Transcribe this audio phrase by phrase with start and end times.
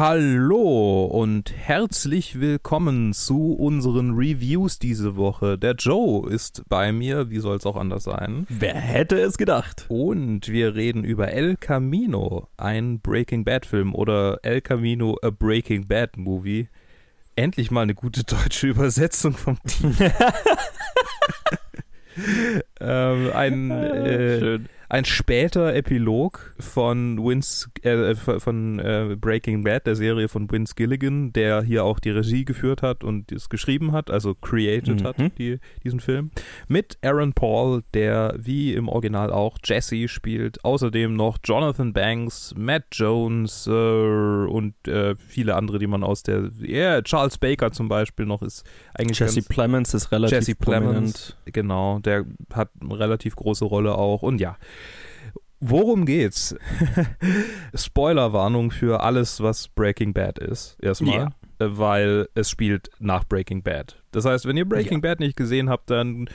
[0.00, 5.58] Hallo und herzlich willkommen zu unseren Reviews diese Woche.
[5.58, 8.46] Der Joe ist bei mir, wie soll es auch anders sein?
[8.48, 9.84] Wer hätte es gedacht?
[9.88, 15.86] Und wir reden über El Camino, ein Breaking Bad Film oder El Camino, a Breaking
[15.86, 16.68] Bad Movie.
[17.36, 20.10] Endlich mal eine gute deutsche Übersetzung vom Titel.
[22.80, 24.60] ähm, ein äh,
[24.90, 31.32] ein später Epilog von Vince, äh, von äh, Breaking Bad, der Serie von Vince Gilligan,
[31.32, 35.04] der hier auch die Regie geführt hat und es geschrieben hat, also created Mhm.
[35.06, 36.30] hat, die, diesen Film.
[36.68, 40.64] Mit Aaron Paul, der wie im Original auch Jesse spielt.
[40.64, 46.50] Außerdem noch Jonathan Banks, Matt Jones äh, und äh, viele andere, die man aus der,
[46.60, 51.36] ja, Charles Baker zum Beispiel noch ist eigentlich Jesse Plemons ist relativ Jesse Plemons, prominent.
[51.46, 54.22] genau, der hat eine relativ große Rolle auch.
[54.22, 54.56] Und ja,
[55.60, 56.54] worum geht's?
[57.74, 61.28] Spoilerwarnung für alles, was Breaking Bad ist, erstmal.
[61.58, 64.02] Äh, Weil es spielt nach Breaking Bad.
[64.12, 66.28] Das heißt, wenn ihr Breaking Bad nicht gesehen habt, dann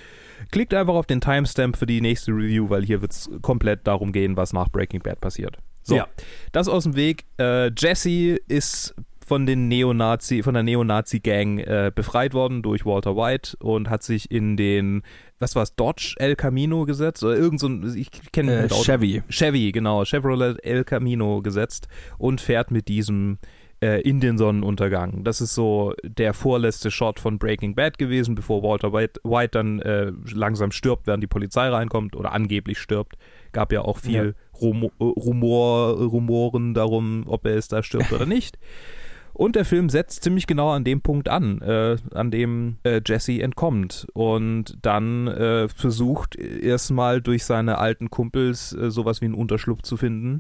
[0.51, 4.11] klickt einfach auf den Timestamp für die nächste Review, weil hier wird es komplett darum
[4.11, 5.57] gehen, was nach Breaking Bad passiert.
[5.81, 6.07] So, Ja.
[6.51, 7.25] das aus dem Weg.
[7.39, 8.93] Äh, Jesse ist
[9.25, 14.29] von den Neonazi, von der Neonazi-Gang äh, befreit worden durch Walter White und hat sich
[14.29, 15.01] in den,
[15.39, 18.71] was war es, Dodge El Camino gesetzt oder irgend so ein, ich kenne Äh, mit
[18.71, 19.23] Auto- Chevy.
[19.29, 21.87] Chevy, genau, Chevrolet El Camino gesetzt
[22.19, 23.39] und fährt mit diesem
[23.81, 25.23] äh, in den Sonnenuntergang.
[25.23, 29.79] Das ist so der vorletzte Shot von Breaking Bad gewesen, bevor Walter White, White dann
[29.81, 33.15] äh, langsam stirbt, während die Polizei reinkommt oder angeblich stirbt.
[33.51, 38.25] Gab ja auch viel Rumo äh, Rumor, Rumoren darum, ob er es da stirbt oder
[38.27, 38.57] nicht.
[39.35, 43.41] Und der Film setzt ziemlich genau an dem Punkt an, äh, an dem äh, Jesse
[43.41, 49.81] entkommt und dann äh, versucht erstmal durch seine alten Kumpels äh, sowas wie einen Unterschlupf
[49.81, 50.39] zu finden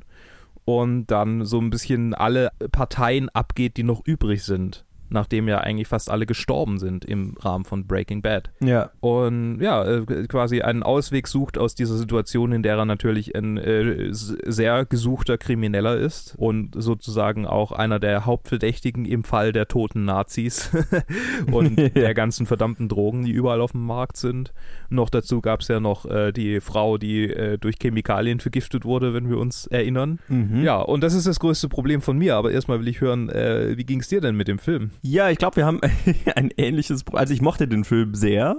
[0.63, 5.87] und dann so ein bisschen alle Parteien abgeht, die noch übrig sind, nachdem ja eigentlich
[5.87, 8.89] fast alle gestorben sind im Rahmen von Breaking Bad Ja.
[8.99, 13.57] und ja, äh, quasi einen Ausweg sucht aus dieser Situation, in der er natürlich ein
[13.57, 20.05] äh, sehr gesuchter Krimineller ist und sozusagen auch einer der Hauptverdächtigen im Fall der toten
[20.05, 20.71] Nazis
[21.51, 21.89] und Ja.
[21.89, 24.53] der ganzen verdammten Drogen, die überall auf dem Markt sind.
[24.89, 29.13] Noch dazu gab es ja noch äh, die Frau, die äh, durch Chemikalien vergiftet wurde,
[29.13, 30.19] wenn wir uns erinnern.
[30.29, 30.63] Mhm.
[30.63, 33.77] Ja, und das ist das größte Problem von mir, aber erstmal will ich hören, äh,
[33.77, 34.91] wie ging es dir denn mit dem Film?
[35.01, 35.79] Ja, ich glaube, wir haben
[36.35, 38.57] ein ähnliches Pro Also ich mochte den Film sehr.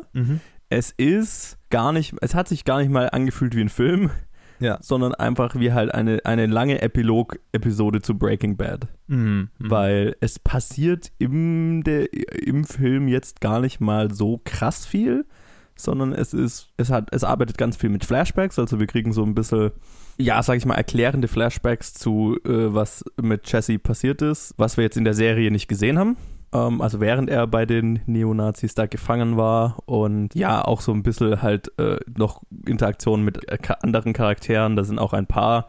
[0.69, 4.10] Es ist gar nicht, es hat sich gar nicht mal angefühlt wie ein Film,
[4.58, 4.78] Ja.
[4.80, 8.88] sondern einfach wie halt eine, eine lange Epilog-Episode zu Breaking Bad.
[9.06, 9.50] Mhm.
[9.58, 15.24] Weil es passiert im, der, im Film jetzt gar nicht mal so krass viel,
[15.76, 19.22] sondern es ist, es hat, es arbeitet ganz viel mit Flashbacks, also wir kriegen so
[19.22, 19.72] ein bisschen,
[20.19, 24.84] ja, sag ich mal, erklärende Flashbacks zu, äh, was mit Jesse passiert ist, was wir
[24.84, 26.16] jetzt in der Serie nicht gesehen haben.
[26.53, 31.03] Ähm, also während er bei den Neonazis da gefangen war und ja, auch so ein
[31.03, 35.69] bisschen halt äh, noch Interaktionen mit äh, anderen Charakteren, da sind auch ein paar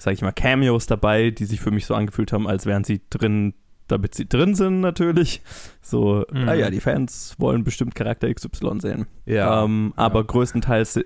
[0.00, 3.00] sag ich mal, Cameos dabei, die sich für mich so angefühlt haben, als wären sie
[3.10, 3.52] drin,
[3.88, 5.42] damit sie drin sind natürlich.
[5.82, 6.48] So, Mhm.
[6.48, 9.06] ah ja, die Fans wollen bestimmt Charakter XY sehen.
[9.26, 9.64] Ja.
[9.64, 11.04] ähm, aber größtenteils, äh,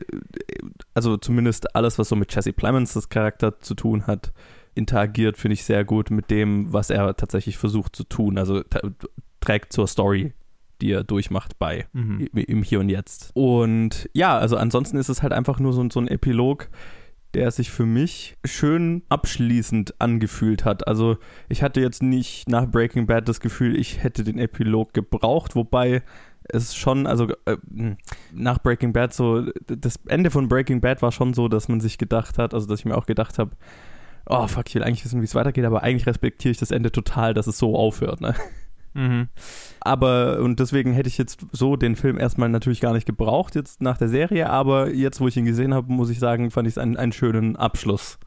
[0.95, 4.33] also zumindest alles, was so mit Jesse Plemons das Charakter zu tun hat,
[4.75, 8.39] interagiert, finde ich sehr gut mit dem, was er tatsächlich versucht zu tun.
[8.39, 8.63] Also
[9.41, 10.33] trägt zur Story,
[10.81, 12.29] die er durchmacht, bei Mhm.
[12.35, 13.31] im- Hier und Jetzt.
[13.35, 16.69] Und ja, also ansonsten ist es halt einfach nur so, so ein Epilog,
[17.35, 20.87] der sich für mich schön abschließend angefühlt hat.
[20.87, 21.17] Also
[21.49, 26.03] ich hatte jetzt nicht nach Breaking Bad das Gefühl, ich hätte den Epilog gebraucht, wobei
[26.49, 27.57] es schon, also äh,
[28.33, 31.99] nach Breaking Bad so, das Ende von Breaking Bad war schon so, dass man sich
[31.99, 33.53] gedacht hat, also dass ich mir auch gedacht habe,
[34.27, 36.93] oh fuck, ich will eigentlich wissen, wie es weitergeht, aber eigentlich respektiere ich das Ende
[36.93, 38.35] total, dass es so aufhört, ne?
[38.95, 39.29] Mhm.
[39.81, 43.81] Aber, und deswegen hätte ich jetzt so den Film erstmal natürlich gar nicht gebraucht, jetzt
[43.81, 46.75] nach der Serie, aber jetzt, wo ich ihn gesehen habe, muss ich sagen, fand ich
[46.75, 48.19] es einen, einen schönen Abschluss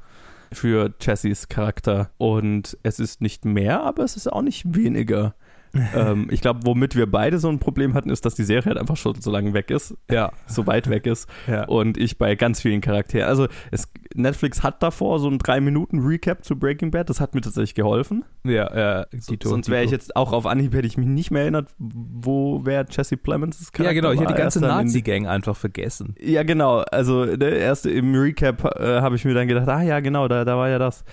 [0.52, 2.12] für Jessys Charakter.
[2.18, 5.36] Und es ist nicht mehr, aber es ist auch nicht weniger.
[5.96, 8.78] ähm, ich glaube, womit wir beide so ein Problem hatten, ist, dass die Serie halt
[8.78, 10.32] einfach schon so lange weg ist, Ja.
[10.48, 11.30] so weit weg ist.
[11.48, 11.66] Ja.
[11.66, 13.28] Und ich bei ganz vielen Charakteren.
[13.28, 17.76] Also, es, Netflix hat davor so ein 3-Minuten-Recap zu Breaking Bad, das hat mir tatsächlich
[17.76, 18.24] geholfen.
[18.44, 19.06] Ja, ja.
[19.20, 22.62] So, sonst wäre ich jetzt auch auf Anhieb, hätte ich mich nicht mehr erinnert, wo
[22.64, 23.78] wer Jesse Plemons ist.
[23.78, 24.12] Ja, genau.
[24.12, 26.16] Ich hätte die ganze Nazi-Gang einfach vergessen.
[26.20, 26.80] Ja, genau.
[26.92, 30.46] Also ne, erst im Recap äh, habe ich mir dann gedacht, ah ja, genau, da,
[30.46, 31.04] da war ja das.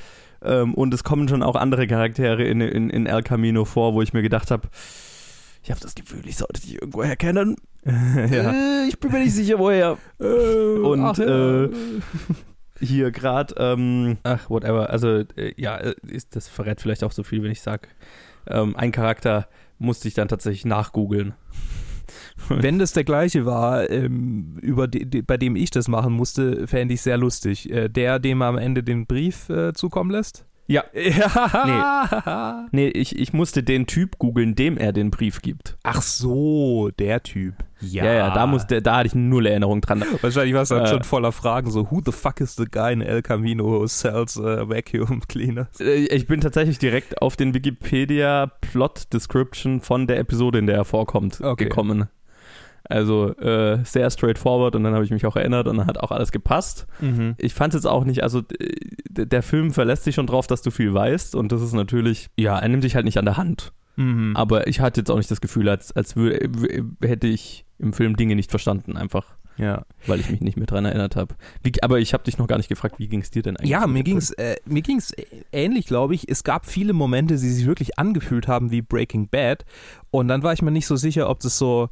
[0.44, 4.02] Ähm, und es kommen schon auch andere Charaktere in, in, in El Camino vor, wo
[4.02, 4.68] ich mir gedacht habe,
[5.62, 7.56] ich habe das Gefühl, ich sollte die irgendwo erkennen.
[7.84, 7.92] ja.
[8.52, 9.96] Äh, ich bin mir nicht sicher, woher.
[10.18, 11.68] Und ach, äh,
[12.80, 17.22] hier gerade, ähm, ach, whatever, also äh, ja, äh, ist, das verrät vielleicht auch so
[17.22, 17.88] viel, wenn ich sage,
[18.48, 19.48] ähm, ein Charakter
[19.78, 21.34] musste ich dann tatsächlich nachgoogeln.
[22.48, 26.66] Wenn das der gleiche war, ähm, über de, de, bei dem ich das machen musste,
[26.66, 27.70] fände ich sehr lustig.
[27.70, 30.46] Äh, der, dem am Ende den Brief äh, zukommen lässt?
[30.72, 30.84] Ja.
[30.94, 32.66] ja.
[32.72, 35.76] Nee, nee ich, ich musste den Typ googeln, dem er den Brief gibt.
[35.82, 37.54] Ach so, der Typ.
[37.80, 40.04] Ja, ja, ja da, musste, da hatte ich null Erinnerung dran.
[40.20, 42.92] Wahrscheinlich war es dann äh, schon voller Fragen, so, who the fuck is the guy
[42.92, 45.80] in El Camino who sells uh, vacuum cleaners?
[45.80, 50.76] Äh, ich bin tatsächlich direkt auf den Wikipedia Plot Description von der Episode, in der
[50.76, 51.64] er vorkommt, okay.
[51.64, 52.08] gekommen.
[52.84, 56.10] Also äh, sehr straightforward und dann habe ich mich auch erinnert und dann hat auch
[56.10, 56.86] alles gepasst.
[57.00, 57.34] Mhm.
[57.38, 58.42] Ich fand es jetzt auch nicht, also
[59.08, 62.58] der Film verlässt sich schon drauf, dass du viel weißt und das ist natürlich, ja,
[62.58, 63.72] er nimmt dich halt nicht an der Hand.
[63.96, 64.36] Mhm.
[64.36, 66.48] Aber ich hatte jetzt auch nicht das Gefühl, als, als würde,
[67.02, 69.26] hätte ich im Film Dinge nicht verstanden, einfach.
[69.58, 69.84] Ja.
[70.06, 71.34] Weil ich mich nicht mehr dran erinnert habe.
[71.82, 73.70] Aber ich habe dich noch gar nicht gefragt, wie ging es dir denn eigentlich?
[73.70, 74.56] Ja, mir ging es äh,
[75.52, 76.28] ähnlich, glaube ich.
[76.28, 79.64] Es gab viele Momente, die sich wirklich angefühlt haben wie Breaking Bad.
[80.10, 81.90] Und dann war ich mir nicht so sicher, ob das so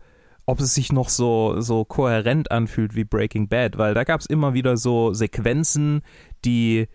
[0.51, 4.27] ob es sich noch so, so kohärent anfühlt wie Breaking Bad, weil da gab es
[4.27, 6.03] immer wieder so Sequenzen,
[6.45, 6.89] die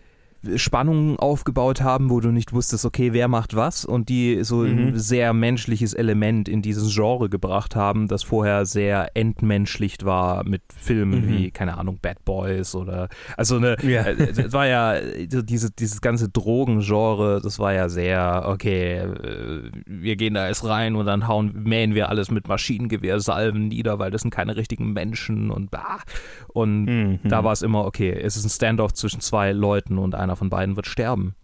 [0.56, 4.78] Spannungen aufgebaut haben, wo du nicht wusstest, okay, wer macht was und die so mhm.
[4.78, 10.62] ein sehr menschliches Element in dieses Genre gebracht haben, das vorher sehr entmenschlicht war mit
[10.76, 11.28] Filmen mhm.
[11.28, 14.06] wie, keine Ahnung, Bad Boys oder also eine, ja.
[14.06, 14.94] äh, war ja
[15.24, 20.96] diese, dieses ganze Drogengenre, das war ja sehr, okay, äh, wir gehen da jetzt rein
[20.96, 25.50] und dann hauen, mähen wir alles mit Maschinengewehrsalven nieder, weil das sind keine richtigen Menschen
[25.50, 26.00] und bah.
[26.48, 27.18] Und mhm.
[27.24, 30.50] da war es immer, okay, es ist ein Standoff zwischen zwei Leuten und einer von
[30.50, 31.34] beiden wird sterben.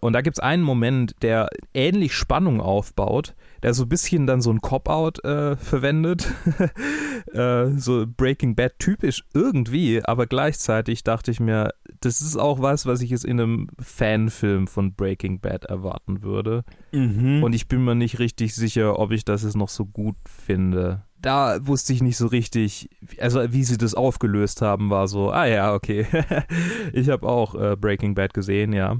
[0.00, 4.40] Und da gibt es einen Moment, der ähnlich Spannung aufbaut, der so ein bisschen dann
[4.40, 6.32] so ein Cop-Out äh, verwendet.
[7.32, 12.86] äh, so Breaking Bad typisch irgendwie, aber gleichzeitig dachte ich mir, das ist auch was,
[12.86, 16.64] was ich jetzt in einem Fanfilm von Breaking Bad erwarten würde.
[16.92, 17.42] Mhm.
[17.42, 21.05] Und ich bin mir nicht richtig sicher, ob ich das jetzt noch so gut finde
[21.20, 22.88] da wusste ich nicht so richtig,
[23.20, 26.06] also wie sie das aufgelöst haben, war so, ah ja, okay.
[26.92, 28.98] ich habe auch äh, Breaking Bad gesehen, ja.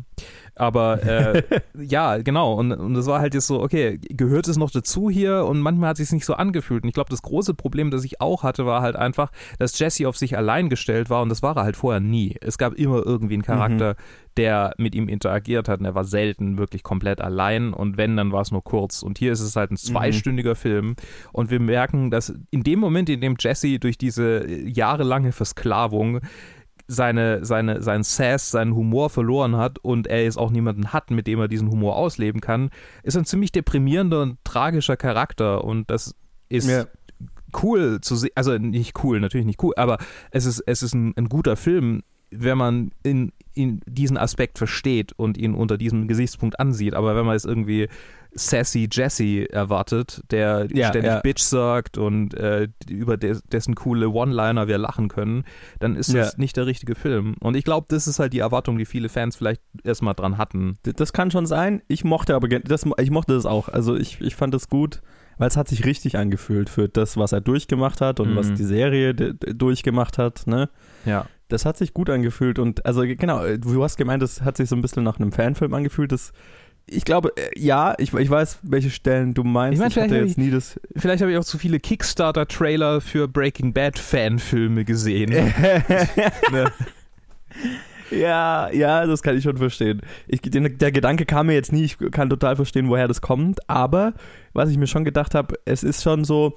[0.57, 1.43] Aber äh,
[1.79, 2.55] ja, genau.
[2.55, 5.45] Und, und das war halt jetzt so, okay, gehört es noch dazu hier?
[5.45, 6.83] Und manchmal hat es sich nicht so angefühlt.
[6.83, 10.09] Und ich glaube, das große Problem, das ich auch hatte, war halt einfach, dass Jesse
[10.09, 12.37] auf sich allein gestellt war und das war er halt vorher nie.
[12.41, 14.33] Es gab immer irgendwie einen Charakter, mhm.
[14.39, 18.33] der mit ihm interagiert hat und er war selten wirklich komplett allein und wenn, dann
[18.33, 19.03] war es nur kurz.
[19.03, 19.79] Und hier ist es halt ein mhm.
[19.79, 20.57] zweistündiger mhm.
[20.57, 20.97] Film
[21.33, 26.21] und wir merken, dass in dem Moment, in dem Jesse durch diese jahrelange Versklavung
[26.89, 31.27] seine, seine, sein Sass, seinen Humor verloren hat und er jetzt auch niemanden hat, mit
[31.27, 32.71] dem er diesen Humor ausleben kann,
[33.03, 36.15] ist ein ziemlich deprimierender und tragischer Charakter und das
[36.49, 36.87] ist ja.
[37.63, 39.99] cool zu sehen, also nicht cool, natürlich nicht cool, aber
[40.31, 45.13] es ist, es ist ein, ein guter Film, wenn man in, in diesen Aspekt versteht
[45.17, 47.89] und ihn unter diesem Gesichtspunkt ansieht, aber wenn man es irgendwie
[48.37, 51.21] sassy Jesse erwartet, der ja, ständig ja.
[51.21, 55.45] Bitch sagt und äh, über de dessen coole One-Liner wir lachen können,
[55.81, 56.39] dann ist das ja.
[56.39, 57.35] nicht der richtige Film.
[57.41, 60.79] Und ich glaube, das ist halt die Erwartung, die viele Fans vielleicht erstmal dran hatten.
[60.83, 61.83] Das kann schon sein.
[61.89, 63.69] Ich mochte aber das, ich mochte das auch.
[63.69, 65.01] Also ich, ich fand das gut,
[65.39, 68.37] weil es hat sich richtig angefühlt für das, was er durchgemacht hat und mhm.
[68.37, 70.47] was die Serie durchgemacht hat.
[70.47, 70.69] Ne?
[71.05, 71.27] Ja.
[71.49, 74.75] Das hat sich gut angefühlt und also genau, du hast gemeint, das hat sich so
[74.75, 76.11] ein bisschen nach einem Fanfilm angefühlt.
[76.11, 76.33] Das
[76.89, 79.75] ich glaube, äh, ja, ich, ich weiß, welche Stellen du meinst.
[79.75, 80.79] Ich, mein, ich hatte jetzt nie das.
[80.95, 85.31] Vielleicht habe ich auch zu viele Kickstarter-Trailer für Breaking Bad-Fanfilme gesehen.
[86.53, 86.73] ne?
[88.11, 90.01] Ja, ja, das kann ich schon verstehen.
[90.29, 93.69] Ich, den, der Gedanke kam mir jetzt nie, ich kann total verstehen, woher das kommt,
[93.69, 94.15] aber
[94.53, 96.55] was ich mir schon gedacht habe, es ist schon so,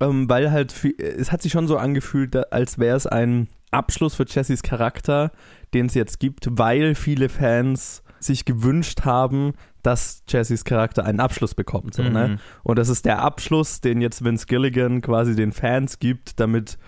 [0.00, 4.26] ähm, weil halt, es hat sich schon so angefühlt, als wäre es ein Abschluss für
[4.28, 5.32] Jessys Charakter,
[5.72, 9.52] den es jetzt gibt, weil viele Fans sich gewünscht haben,
[9.82, 11.94] dass Jessys Charakter einen Abschluss bekommt.
[11.94, 12.08] So, ne?
[12.08, 12.14] mhm.
[12.14, 12.38] ne?
[12.62, 16.78] Und das ist der Abschluss, den jetzt Vince Gilligan quasi den Fans gibt, damit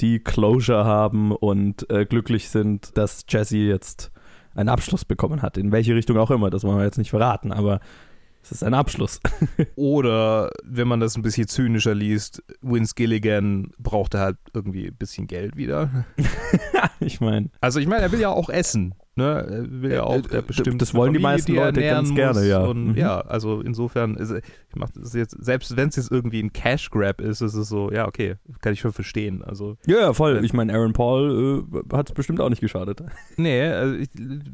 [0.00, 4.10] die Closure haben und äh, glücklich sind, dass Jesse jetzt
[4.54, 5.56] einen Abschluss bekommen hat.
[5.56, 7.80] In welche Richtung auch immer, das wollen wir jetzt nicht verraten, aber
[8.42, 9.20] es ist ein Abschluss.
[9.76, 15.26] Oder, wenn man das ein bisschen zynischer liest, Vince Gilligan brauchte halt irgendwie ein bisschen
[15.26, 16.04] Geld wieder.
[17.00, 17.50] ich meine.
[17.60, 18.94] Also ich meine, er will ja auch essen.
[19.16, 20.82] Ne, er will ja auch der bestimmt.
[20.82, 22.64] Das wollen Familie, die meisten die Leute ganz gerne, ja.
[22.64, 22.96] Und mhm.
[22.96, 26.90] ja, also insofern, ist, ich mach das jetzt, selbst wenn es jetzt irgendwie ein Cash
[26.90, 29.44] Grab ist, ist es so, ja, okay, kann ich schon verstehen.
[29.44, 30.38] Also, ja, ja voll.
[30.38, 33.04] Äh, ich meine, Aaron Paul äh, hat es bestimmt auch nicht geschadet.
[33.36, 34.08] Nee, also ich,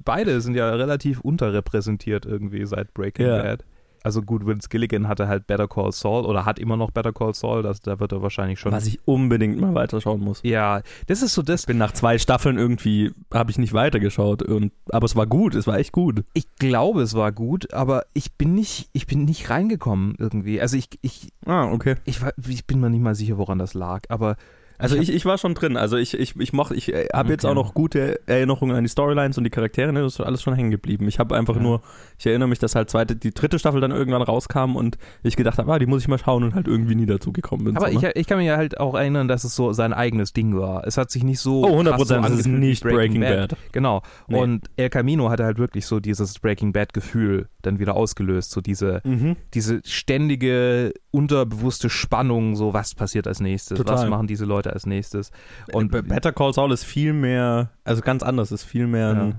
[0.05, 3.43] beide sind ja relativ unterrepräsentiert irgendwie seit Breaking ja.
[3.43, 3.65] Bad.
[4.03, 7.35] Also gut, Vince Gilligan hatte halt Better Call Saul oder hat immer noch Better Call
[7.35, 8.73] Saul, das, da wird er wahrscheinlich schon.
[8.73, 10.41] Was ich unbedingt mal weiterschauen muss.
[10.43, 11.67] ja, das ist so das.
[11.67, 14.43] Bin nach zwei Staffeln irgendwie, habe ich nicht weitergeschaut.
[14.43, 16.25] Und, aber es war gut, es war echt gut.
[16.33, 20.61] Ich glaube, es war gut, aber ich bin nicht, ich bin nicht reingekommen irgendwie.
[20.61, 21.97] Also ich, ich, Ah, okay.
[22.05, 24.37] ich, war- ich bin mir nicht mal sicher, woran das lag, aber
[24.81, 25.77] Also Ich ich, ich war schon drin.
[25.77, 27.51] Also ich, ich, ich mochte, ich äh, habe jetzt Okay.
[27.53, 30.03] auch noch gute Erinnerungen an die Storylines und die Charaktere, ne?
[30.03, 31.07] Das ist alles schon hängen geblieben.
[31.09, 31.63] Ich habe einfach Ja.
[31.63, 31.83] nur,
[32.19, 35.59] ich erinnere mich, dass halt zweite, die dritte Staffel dann irgendwann rauskam und ich gedacht
[35.59, 37.77] habe, ah, die muss ich mal schauen und halt irgendwie nie dazu gekommen bin.
[37.77, 38.13] Aber so, ich, ne?
[38.15, 40.87] ich kann mich ja halt auch erinnern, dass es so sein eigenes Ding war.
[40.87, 41.63] Es hat sich nicht so.
[41.65, 43.57] Oh, 100 krass so Prozent, das ist nicht Breaking Bad.
[43.73, 44.03] Genau.
[44.29, 44.39] Nee.
[44.39, 48.51] Und El Camino hatte halt wirklich so dieses Breaking Bad-Gefühl dann wieder ausgelöst.
[48.51, 49.37] So diese, Mhm.
[49.55, 54.09] diese ständige, unterbewusste Spannung, so was passiert als nächstes, was Total.
[54.09, 55.31] machen diese Leute als nächstes.
[55.73, 59.23] Und Und Better Call Saul ist viel mehr, also ganz anders, ist viel mehr Ja.
[59.23, 59.35] ein,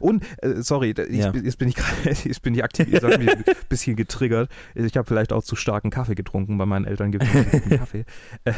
[0.00, 1.32] Und, äh, sorry, ich, Ja.
[1.32, 1.90] bin- jetzt bin ich gerade,
[2.24, 4.48] jetzt bin ich aktiv, ich habe mich ein bisschen getriggert.
[4.76, 8.04] Ich habe vielleicht auch zu starken Kaffee getrunken, bei meinen Eltern gibt es Kaffee.
[8.44, 8.52] Äh,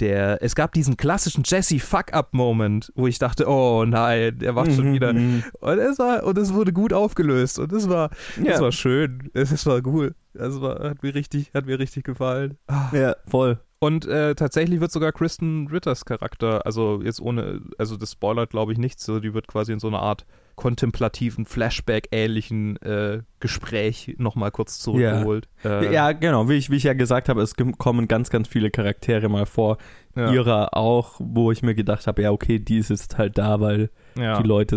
[0.00, 4.92] Der, es gab diesen klassischen Jesse-Fuck-Up-Moment, wo ich dachte, oh nein, der macht schon Mhm,
[4.92, 5.12] wieder.
[5.14, 5.44] mhm.
[5.60, 8.10] Und es war, und es wurde gut aufgelöst und es war,
[8.42, 8.52] Ja.
[8.52, 10.14] es war schön, es, es war cool.
[10.34, 12.56] Es war, hat mir richtig, hat mir richtig gefallen.
[12.66, 12.90] Ah.
[12.92, 13.58] Ja, voll.
[13.82, 18.72] Und äh, tatsächlich wird sogar Kristen Ritters Charakter, also jetzt ohne, also das spoilert glaube
[18.72, 24.50] ich nichts, so die wird quasi in so einer Art kontemplativen, Flashback-ähnlichen äh, Gespräch nochmal
[24.50, 25.48] kurz zurückgeholt.
[25.64, 28.70] Äh, Ja, genau, wie ich, wie ich ja gesagt habe, es kommen ganz, ganz viele
[28.70, 29.78] Charaktere mal vor.
[30.14, 33.60] ja, Ihrer auch, wo ich mir gedacht habe, ja, okay, die ist jetzt halt da,
[33.60, 34.76] weil ja, die Leute,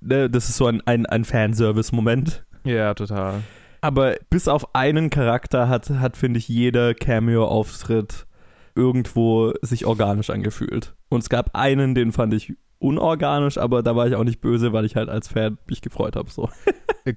[0.00, 2.44] ne, das ist so ein, ein, ein Fanservice-Moment.
[2.64, 3.42] ja, total.
[3.82, 8.26] Aber bis auf einen Charakter hat, hat finde ich, jeder Cameo-Auftritt
[8.74, 10.94] irgendwo sich organisch angefühlt.
[11.08, 14.72] Und es gab einen, den fand ich unorganisch, aber da war ich auch nicht böse,
[14.72, 16.30] weil ich halt als Fan mich gefreut habe.
[16.30, 16.48] So.
[17.06, 17.14] Äh,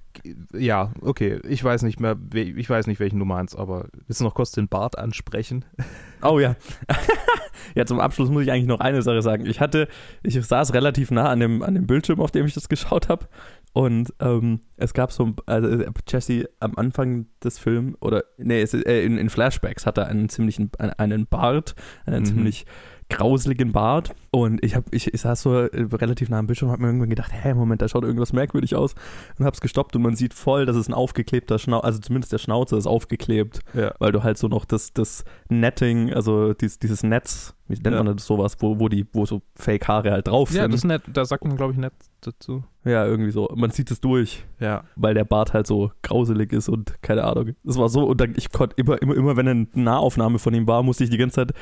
[0.57, 4.23] Ja, okay, ich weiß nicht mehr, ich weiß nicht, welchen du meinst, aber willst du
[4.23, 5.65] noch kurz den Bart ansprechen?
[6.25, 6.55] Oh ja.
[7.75, 9.45] ja, zum Abschluss muss ich eigentlich noch eine Sache sagen.
[9.45, 9.89] Ich hatte,
[10.23, 13.27] ich saß relativ nah an dem, an dem Bildschirm, auf dem ich das geschaut habe.
[13.73, 18.61] Und ähm, es gab so ein, also äh, Jesse am Anfang des Films, oder nee,
[18.61, 21.75] es, ist, äh, in, in Flashbacks hat er einen ziemlichen, einen, einen Bart,
[22.05, 22.25] einen Mhm.
[22.25, 22.65] ziemlich
[23.09, 24.13] grauseligen Bart.
[24.31, 26.87] Und ich, hab, ich, ich saß so äh, relativ nah am Bildschirm und habe mir
[26.89, 28.95] irgendwann gedacht, hä, Moment, da schaut irgendwas merkwürdig aus.
[29.37, 32.37] Und hab's gestoppt und man sieht voll, dass es ein aufgeklebter Schnauzer, also zumindest der
[32.39, 33.93] Schnauzer ist aufgeklebt Ja.
[33.99, 38.03] weil du halt so noch das, das Netting, also dies, dieses Netz, wie nennt Ja.
[38.03, 40.71] man das sowas, wo, wo die, wo so Fake-Haare halt drauf Ja, sind.
[40.73, 42.63] das ist nett, da sagt man, glaube ich, nett dazu.
[42.85, 43.49] ja, irgendwie so.
[43.55, 44.83] Man sieht es durch, Ja.
[44.95, 47.51] weil der Bart halt so grauselig ist und keine Ahnung.
[47.63, 50.65] Das war so, und dann, ich konnte immer, immer, immer, wenn eine Nahaufnahme von ihm
[50.67, 51.53] war, musste ich die ganze Zeit,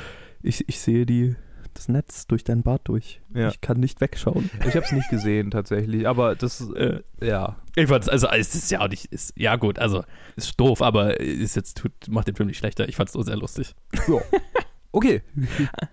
[0.43, 1.36] ich, ich sehe die,
[1.74, 3.21] das Netz durch deinen Bart durch.
[3.33, 3.50] Ja.
[3.50, 4.50] Ich kann nicht wegschauen.
[4.67, 7.57] Ich habe es nicht gesehen tatsächlich, aber das, äh, ja.
[7.75, 10.03] Ich fand's, also es ist ja auch nicht, ist, ja gut, also
[10.36, 12.88] ist doof, aber ist jetzt, tut, macht den Film nicht schlechter.
[12.89, 13.75] Ich fand's so sehr lustig.
[14.91, 15.21] Okay.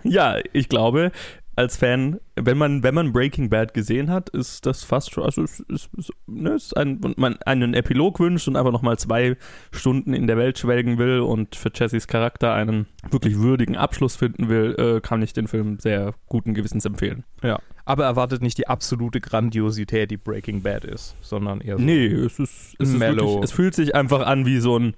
[0.02, 1.12] Ja, ich glaube,
[1.58, 5.42] als Fan, wenn man, wenn man Breaking Bad gesehen hat, ist das fast schon, also
[5.42, 9.36] es ist, ist, ne, ist ein, und man einen Epilog wünscht und einfach nochmal zwei
[9.72, 14.48] Stunden in der Welt schwelgen will und für Jessys Charakter einen wirklich würdigen Abschluss finden
[14.48, 17.24] will, äh, kann ich den Film sehr guten Gewissens empfehlen.
[17.42, 17.58] Ja.
[17.84, 21.82] Aber erwartet nicht die absolute Grandiosität, die Breaking Bad ist, sondern eher so.
[21.82, 23.26] Nee, es ist, es ist Mellow.
[23.26, 24.94] wirklich, es fühlt sich einfach an wie so ein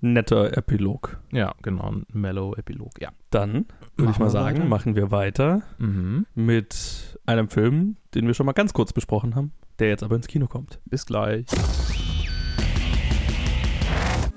[0.00, 1.18] netter Epilog.
[1.32, 3.10] Ja, genau, ein Mellow-Epilog, ja.
[3.30, 4.68] Dann würde ich mal sagen, weiter?
[4.68, 6.26] machen wir weiter Mhm.
[6.34, 10.28] mit einem Film, den wir schon mal ganz kurz besprochen haben, der jetzt aber ins
[10.28, 10.78] Kino kommt.
[10.86, 11.46] Bis gleich.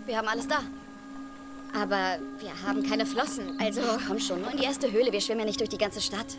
[0.05, 0.59] Wir haben alles da.
[1.79, 3.43] Aber wir haben keine Flossen.
[3.61, 5.11] Also komm schon, nur in die erste Höhle.
[5.11, 6.35] Wir schwimmen ja nicht durch die ganze Stadt.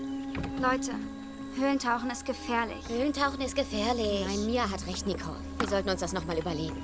[0.60, 0.90] Leute,
[1.56, 2.76] Höhlentauchen ist gefährlich.
[2.88, 4.24] Höhlentauchen ist gefährlich.
[4.26, 5.36] Nein, Mia hat recht, Nicole.
[5.58, 6.76] Wir sollten uns das nochmal überlegen.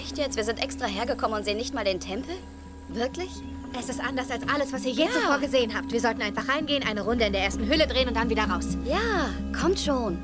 [0.00, 0.36] Echt jetzt?
[0.36, 2.34] Wir sind extra hergekommen und sehen nicht mal den Tempel?
[2.88, 3.30] Wirklich?
[3.78, 5.10] Es ist anders als alles, was ihr je Ja.
[5.10, 5.92] zuvor gesehen habt.
[5.92, 8.76] Wir sollten einfach reingehen, eine Runde in der ersten Hülle drehen und dann wieder raus.
[8.84, 10.18] Ja, kommt schon.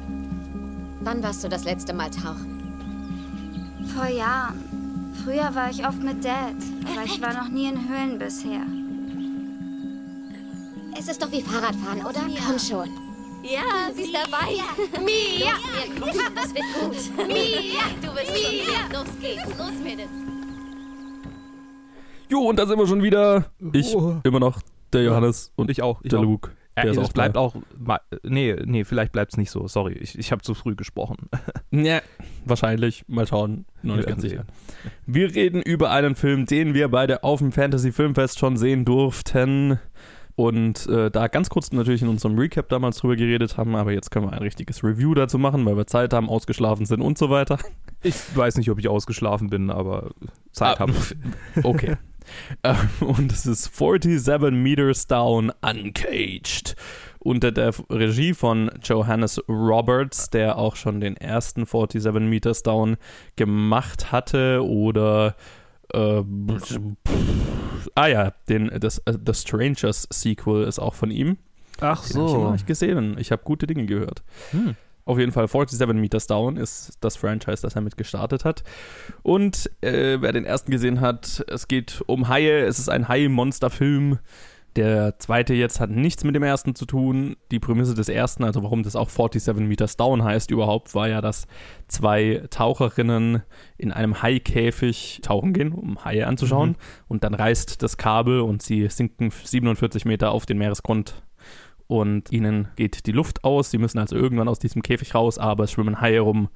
[1.00, 3.84] Wann warst du das letzte Mal tauchen?
[3.94, 5.12] Vor Jahren.
[5.24, 6.54] Früher war ich oft mit Dad,
[6.92, 8.62] aber ich war noch nie in Höhlen bisher.
[10.98, 12.20] Es ist doch wie Fahrradfahren, oder?
[12.46, 12.88] Komm schon.
[13.44, 14.52] Ja, sie ist dabei.
[15.04, 15.44] Mia!
[15.46, 15.52] Ja,
[16.00, 17.26] komm schon, das wird gut.
[17.28, 17.82] Mia!
[18.00, 18.92] Du bist schon.
[18.92, 20.08] Los geht's, los Mädels.
[22.30, 23.50] Jo, und da sind wir schon wieder.
[23.72, 24.16] Ich Oh.
[24.24, 24.60] immer noch
[24.92, 26.00] der Johannes und Ich auch.
[26.02, 26.22] Ich der auch.
[26.24, 26.50] Luke.
[26.76, 27.40] Der Äh, ist es auch bleibt da.
[27.40, 27.54] auch.
[28.24, 29.68] Nee, nee, vielleicht bleibt es nicht so.
[29.68, 31.28] Sorry, ich, ich habe zu früh gesprochen.
[31.70, 32.00] Ja,
[32.44, 33.04] wahrscheinlich.
[33.08, 33.64] Mal schauen.
[33.82, 34.44] Noch nicht ganz sicher.
[35.06, 39.80] Wir reden über einen Film, den wir beide auf dem Fantasy Filmfest schon sehen durften.
[40.36, 44.10] Und äh, da ganz kurz natürlich in unserem Recap damals drüber geredet haben, aber jetzt
[44.10, 47.30] können wir ein richtiges Review dazu machen, weil wir Zeit haben, ausgeschlafen sind und so
[47.30, 47.58] weiter.
[48.02, 50.10] Ich weiß nicht, ob ich ausgeschlafen bin, aber
[50.52, 50.92] Zeit Ah, habe.
[51.62, 51.96] Okay.
[52.62, 56.74] Ähm, Und es ist 47 Meters Down Uncaged.
[57.20, 62.96] Unter der Regie von Johannes Roberts, der auch schon den ersten 47 Meters Down
[63.36, 64.62] gemacht hatte.
[64.66, 65.36] Oder.
[65.92, 66.22] Äh,
[67.94, 71.38] ah ja, den, das äh, The Strangers Sequel ist auch von ihm.
[71.80, 73.16] Ach Den hab ich noch nicht gesehen.
[73.18, 74.22] Ich habe gute Dinge gehört.
[74.50, 74.76] Hm.
[75.06, 78.64] Auf jeden Fall 47 Meters Down ist das Franchise, das er mit gestartet hat.
[79.22, 82.64] Und äh, wer den ersten gesehen hat, es geht um Haie.
[82.64, 84.18] Es ist ein Hai-Monster-Film.
[84.76, 87.36] Der zweite jetzt hat nichts mit dem ersten zu tun.
[87.52, 91.20] Die Prämisse des ersten, also warum das auch 47 Meters Down heißt überhaupt, war ja,
[91.20, 91.46] dass
[91.86, 93.42] zwei Taucherinnen
[93.78, 96.70] in einem Haikäfig tauchen gehen, um Haie anzuschauen.
[96.70, 96.76] Mhm.
[97.06, 101.22] Und dann reißt das Kabel und sie sinken 47 Meter auf den Meeresgrund
[101.86, 103.70] und ihnen geht die Luft aus.
[103.70, 106.48] Sie müssen also irgendwann aus diesem Käfig raus, aber es schwimmen Haie rum.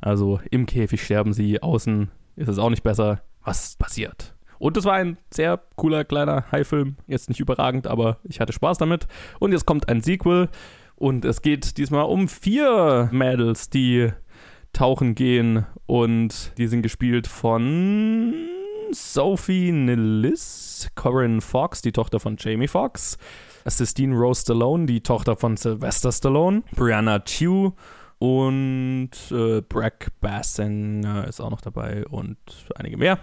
[0.00, 3.22] Also im Käfig sterben sie, außen ist es auch nicht besser.
[3.44, 4.34] Was passiert?
[4.62, 6.94] Und es war ein sehr cooler kleiner Haifilm.
[7.08, 9.08] Jetzt nicht überragend, aber ich hatte Spaß damit.
[9.40, 10.50] Und jetzt kommt ein Sequel
[10.94, 14.12] und es geht diesmal um vier Mädels, die
[14.72, 18.34] tauchen gehen und die sind gespielt von
[18.92, 23.18] Sophie Nillis, Corinne Fox, die Tochter von Jamie Fox,
[23.66, 27.72] Sistine Rose Stallone, die Tochter von Sylvester Stallone, Brianna Chew
[28.20, 32.38] und äh, Brack Bassin ist auch noch dabei und
[32.76, 33.18] einige mehr.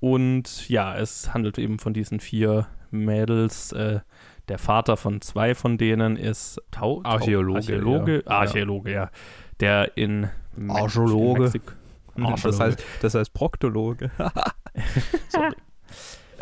[0.00, 3.72] Und ja, es handelt eben von diesen vier Mädels.
[3.72, 4.00] Äh,
[4.48, 8.30] der Vater von zwei von denen ist Tau Archäologe, Archäologe, ja.
[8.30, 9.10] Archäologe, ja.
[9.60, 10.28] Der in
[10.68, 11.44] Archäologe.
[11.44, 11.72] Mexiko-
[12.16, 12.64] Das Archäologe.
[12.64, 14.10] heißt, das heißt Proktologe.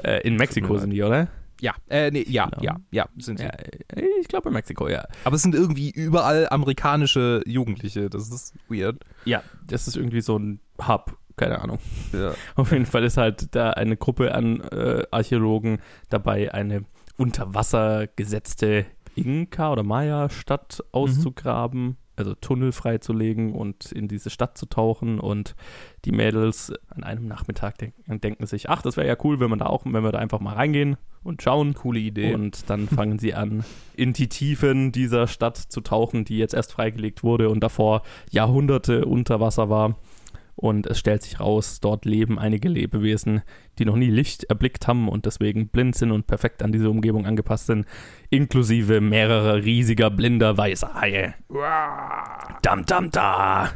[0.02, 1.26] Äh, in Mexiko sind die, oder?
[1.60, 2.62] ja, äh, nee, ja, Genau.
[2.62, 3.44] ja, ja, sind sie.
[3.46, 5.04] Ja, äh, ich glaube in Mexiko, ja.
[5.24, 8.08] Aber es sind irgendwie überall amerikanische Jugendliche.
[8.08, 9.02] Das ist weird.
[9.24, 11.78] Ja, das ist irgendwie so ein Hub, keine Ahnung.
[12.12, 12.34] Ja.
[12.56, 15.78] Auf jeden Fall ist halt da eine Gruppe an äh, Archäologen
[16.10, 16.84] dabei, eine
[17.16, 24.66] unter Wasser gesetzte Inka- oder Maya-Stadt auszugraben, also Tunnel freizulegen und in diese Stadt zu
[24.66, 25.18] tauchen.
[25.20, 25.54] Und
[26.04, 29.58] die Mädels an einem Nachmittag denken, denken sich, ach, das wäre ja cool, wenn man
[29.58, 31.74] da auch, wenn wir da einfach mal reingehen und schauen.
[31.74, 32.34] Coole Idee.
[32.34, 36.72] Und dann fangen sie an, in die Tiefen dieser Stadt zu tauchen, die jetzt erst
[36.72, 39.96] freigelegt wurde und davor Jahrhunderte unter Wasser war.
[40.60, 43.42] Und es stellt sich raus, dort leben einige Lebewesen,
[43.78, 47.26] die noch nie Licht erblickt haben und deswegen blind sind und perfekt an diese Umgebung
[47.26, 47.86] angepasst sind,
[48.30, 51.34] inklusive mehrerer riesiger blinder weißer Haie.
[52.62, 53.70] Dam, dam, da!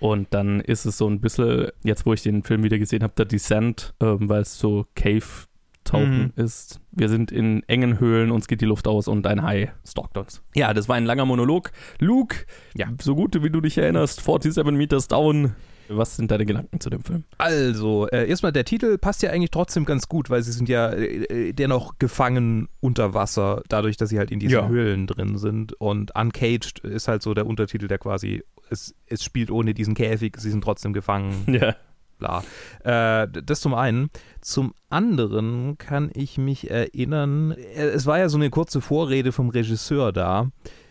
[0.00, 3.14] Und dann ist es so ein bisschen, jetzt wo ich den Film wieder gesehen habe,
[3.16, 6.80] der Descent, ähm, weil es so Cave-Tauchen ist.
[6.90, 10.42] Wir sind in engen Höhlen, uns geht die Luft aus und ein Hai stalkt uns.
[10.56, 11.70] Ja, das war ein langer Monolog.
[12.00, 12.38] Luke,
[12.74, 12.88] Ja.
[13.00, 15.54] so gut wie du dich erinnerst, 47 Meters Down.
[15.88, 17.24] Was sind deine Gedanken zu dem Film?
[17.38, 20.88] Also, äh, erstmal der Titel passt ja eigentlich trotzdem ganz gut, weil sie sind ja
[20.90, 24.68] äh, äh, dennoch gefangen unter Wasser, dadurch, dass sie halt in diesen Ja.
[24.68, 25.72] Höhlen drin sind.
[25.80, 30.36] Und Uncaged ist halt so der Untertitel, der quasi, es, es spielt ohne diesen Käfig,
[30.38, 31.74] sie sind trotzdem gefangen, Ja.
[32.18, 32.42] bla.
[32.84, 34.10] Äh, das zum einen.
[34.40, 39.48] Zum anderen kann ich mich erinnern, äh, es war ja so eine kurze Vorrede vom
[39.48, 40.50] Regisseur da,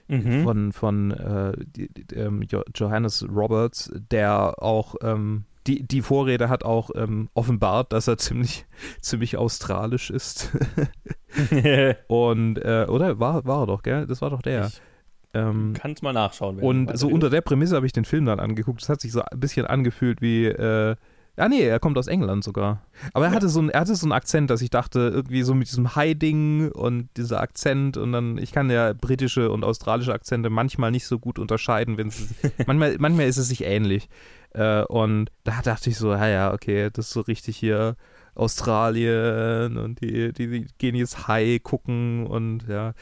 [0.09, 0.43] Mhm.
[0.43, 6.47] von, von äh, die, die, ähm, Jo- Johannes Roberts, der auch ähm, die, die Vorrede
[6.47, 8.65] hat auch ähm, offenbart, dass er ziemlich,
[9.01, 10.51] ziemlich australisch ist.
[12.07, 13.19] Und, äh, oder?
[13.19, 14.07] War, war er doch, gell?
[14.07, 14.67] Das war doch der.
[14.67, 14.81] Ich
[15.33, 16.59] Ähm, Kannst mal nachschauen.
[16.59, 18.81] und so unter der Prämisse habe ich den Film dann angeguckt.
[18.81, 20.95] Es hat sich so ein bisschen angefühlt wie, äh,
[21.37, 22.81] ah nee, er kommt aus England sogar.
[23.13, 25.53] Aber er hatte so einen, er hatte so einen Akzent, dass ich dachte, irgendwie so
[25.53, 30.49] mit diesem High-Ding und dieser Akzent und dann, ich kann ja britische und australische Akzente
[30.49, 32.33] manchmal nicht so gut unterscheiden, wenn es,
[32.65, 34.09] manchmal, manchmal ist es sich ähnlich.
[34.53, 37.95] Äh, und da dachte ich so, ja, ja, okay, das ist so richtig hier
[38.35, 42.93] Australien und die, die, die gehen jetzt High gucken und ja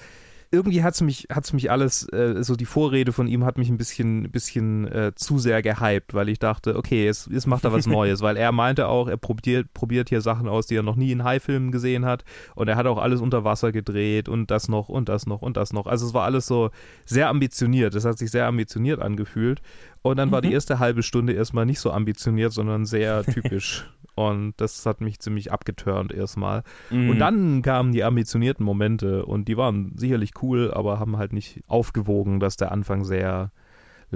[0.55, 3.69] irgendwie hat es mich, hat's mich alles, äh, so die Vorrede von ihm hat mich
[3.69, 7.73] ein bisschen, bisschen äh, zu sehr gehypt, weil ich dachte, okay, jetzt, jetzt macht er
[7.73, 10.95] was Neues, weil er meinte auch, er probiert, probiert hier Sachen aus, die er noch
[10.95, 12.23] nie in High-Filmen gesehen hat
[12.55, 15.57] und er hat auch alles unter Wasser gedreht und das noch und das noch und
[15.57, 15.85] das noch.
[15.85, 16.71] Also es war alles so
[17.05, 19.61] sehr ambitioniert, es hat sich sehr ambitioniert angefühlt
[20.01, 23.89] und dann war die erste halbe Stunde erstmal nicht so ambitioniert, sondern sehr typisch.
[24.15, 26.63] Und das hat mich ziemlich abgeturnt erstmal.
[26.89, 27.09] Mhm.
[27.09, 31.61] Und dann kamen die ambitionierten Momente und die waren sicherlich cool, aber haben halt nicht
[31.67, 33.51] aufgewogen, dass der Anfang sehr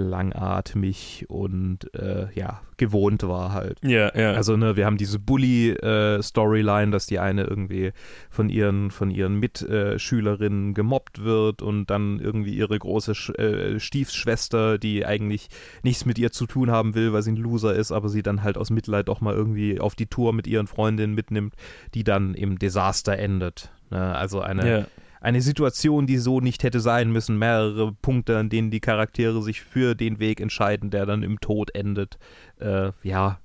[0.00, 3.78] langatmig und äh, ja, gewohnt war halt.
[3.82, 4.32] Ja, ja.
[4.32, 7.92] Also, ne, wir haben diese Bully-Storyline, dass die eine irgendwie
[8.30, 14.78] von ihren, von ihren Mitschülerinnen gemobbt wird und dann irgendwie ihre große Sch äh, Stiefschwester,
[14.78, 15.48] die eigentlich
[15.82, 18.42] nichts mit ihr zu tun haben will, weil sie ein Loser ist, aber sie dann
[18.42, 21.54] halt aus Mitleid auch mal irgendwie auf die Tour mit ihren Freundinnen mitnimmt,
[21.94, 23.70] die dann im Desaster endet.
[23.90, 24.14] Ne?
[24.14, 24.68] Also eine.
[24.68, 24.86] ja.
[25.20, 29.60] Eine Situation, die so nicht hätte sein müssen, mehrere Punkte, an denen die Charaktere sich
[29.60, 32.18] für den Weg entscheiden, der dann im Tod endet.
[32.58, 33.38] Äh, ja,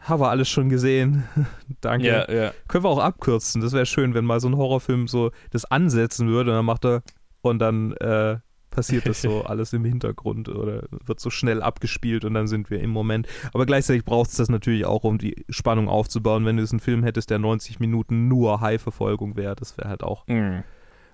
[0.00, 1.24] haben wir alles schon gesehen.
[1.80, 2.06] Danke.
[2.06, 2.52] Ja, ja.
[2.68, 3.60] Können wir auch abkürzen.
[3.60, 6.84] Das wäre schön, wenn mal so ein Horrorfilm so das ansetzen würde und dann macht
[6.84, 7.02] er
[7.42, 8.38] und dann äh,
[8.70, 12.80] passiert das so alles im Hintergrund oder wird so schnell abgespielt und dann sind wir
[12.80, 13.28] im Moment.
[13.52, 16.44] Aber gleichzeitig braucht es das natürlich auch, um die Spannung aufzubauen.
[16.44, 20.02] Wenn du jetzt einen Film hättest, der 90 Minuten nur High-Verfolgung wäre, das wäre halt
[20.02, 20.64] auch Mhm.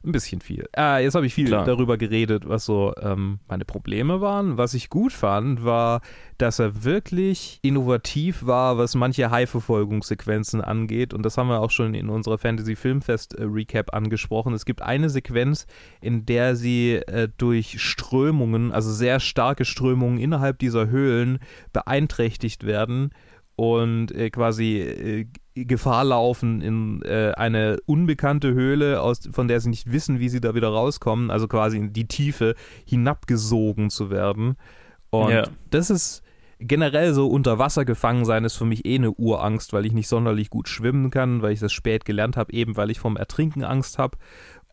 [0.06, 0.68] Ein bisschen viel.
[0.76, 1.64] Äh, jetzt habe ich viel Klar.
[1.64, 4.56] darüber geredet, was so ähm, meine Probleme waren.
[4.56, 6.00] Was ich gut fand, war,
[6.38, 11.12] dass er wirklich innovativ war, was manche High-Verfolgungssequenzen angeht.
[11.12, 14.54] Und das haben wir auch schon in unserer Fantasy-Filmfest-Recap angesprochen.
[14.54, 15.66] Es gibt eine Sequenz,
[16.00, 21.38] in der sie äh, durch Strömungen, also sehr starke Strömungen innerhalb dieser Höhlen
[21.72, 23.10] beeinträchtigt werden
[23.56, 25.26] und äh, quasi äh,
[25.64, 30.40] Gefahr laufen, in äh, eine unbekannte Höhle, aus, von der sie nicht wissen, wie sie
[30.40, 34.56] da wieder rauskommen, also quasi in die Tiefe hinabgesogen zu werden.
[35.10, 35.44] Und Ja.
[35.70, 36.22] das ist
[36.58, 40.08] generell so unter Wasser gefangen sein ist für mich eh eine Urangst, weil ich nicht
[40.08, 43.64] sonderlich gut schwimmen kann, weil ich das spät gelernt habe, eben weil ich vom Ertrinken
[43.64, 44.18] Angst habe.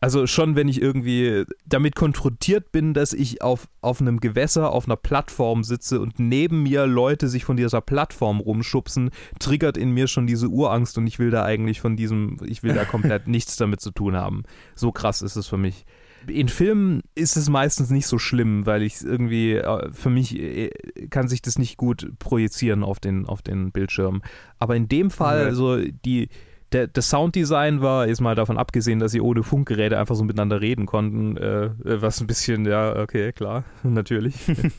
[0.00, 4.86] Also schon, wenn ich irgendwie damit konfrontiert bin, dass ich auf, auf einem Gewässer, auf
[4.86, 10.06] einer Plattform sitze und neben mir Leute sich von dieser Plattform rumschubsen, triggert in mir
[10.06, 13.56] schon diese Urangst und ich will da eigentlich von diesem, ich will da komplett nichts
[13.56, 14.42] damit zu tun haben.
[14.74, 15.86] So krass ist es für mich.
[16.26, 20.70] In Filmen ist es meistens nicht so schlimm, weil ich irgendwie, äh, für mich äh,
[21.10, 24.22] kann sich das nicht gut projizieren auf den, auf den Bildschirm.
[24.58, 25.46] Aber in dem Fall, Ja.
[25.46, 26.28] also die,
[26.72, 30.60] der, das Sounddesign war, jetzt mal davon abgesehen, dass sie ohne Funkgeräte einfach so miteinander
[30.60, 34.34] reden konnten, äh, was ein bisschen, ja, okay, klar, natürlich.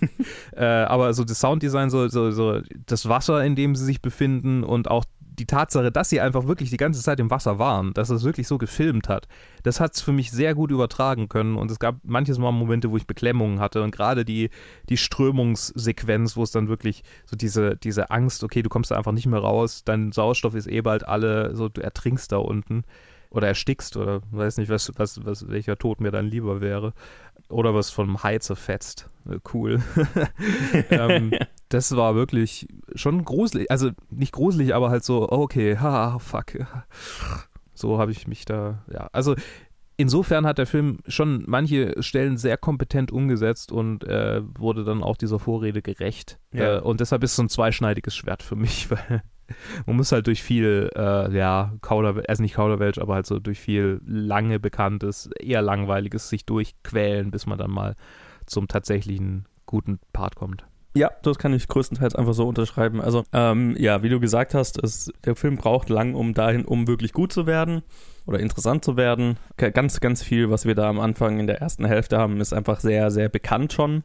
[0.55, 4.63] äh, aber so das Sounddesign, so, so, so das Wasser, in dem sie sich befinden
[4.63, 5.05] und auch
[5.37, 8.47] die Tatsache, dass sie einfach wirklich die ganze Zeit im Wasser waren, dass es wirklich
[8.47, 9.27] so gefilmt hat,
[9.63, 11.55] das hat es für mich sehr gut übertragen können.
[11.55, 14.49] Und es gab manches Mal Momente, wo ich Beklemmungen hatte und gerade die,
[14.89, 19.11] die Strömungssequenz, wo es dann wirklich so diese, diese Angst, okay, du kommst da einfach
[19.11, 22.83] nicht mehr raus, dein Sauerstoff ist eh bald alle, so du ertrinkst da unten
[23.29, 26.93] oder erstickst oder weiß nicht, was, was, was, welcher Tod mir dann lieber wäre.
[27.49, 29.09] Oder was vom Hai zerfetzt.
[29.29, 29.81] Äh, Cool.
[30.89, 31.31] ähm,
[31.69, 33.69] das war wirklich schon gruselig.
[33.69, 36.53] Also nicht gruselig, aber halt so, oh, okay, haha, fuck.
[37.73, 39.09] So habe ich mich da, ja.
[39.11, 39.35] Also
[39.97, 45.17] insofern hat der Film schon manche Stellen sehr kompetent umgesetzt und äh, wurde dann auch
[45.17, 46.39] dieser Vorrede gerecht.
[46.53, 46.77] Ja.
[46.77, 49.23] Äh, und deshalb ist es so ein zweischneidiges Schwert für mich, weil
[49.85, 53.59] man muss halt durch viel, äh, ja, Kauderwelsch, also nicht Kauderwelsch, aber halt so durch
[53.59, 57.95] viel lange Bekanntes, eher Langweiliges sich durchquälen, bis man dann mal
[58.45, 60.65] zum tatsächlichen guten Part kommt.
[60.97, 63.01] Ja, das kann ich größtenteils einfach so unterschreiben.
[63.01, 66.87] Also, ähm, ja, wie du gesagt hast, es, der Film braucht lang, um dahin, um
[66.87, 67.81] wirklich gut zu werden
[68.25, 69.37] oder interessant zu werden.
[69.57, 72.79] Ganz, ganz viel, was wir da am Anfang in der ersten Hälfte haben, ist einfach
[72.79, 74.03] sehr, sehr bekannt schon.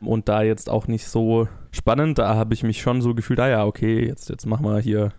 [0.00, 2.18] Und da jetzt auch nicht so spannend.
[2.18, 5.12] Da habe ich mich schon so gefühlt, ah ja, okay, jetzt, jetzt machen wir hier,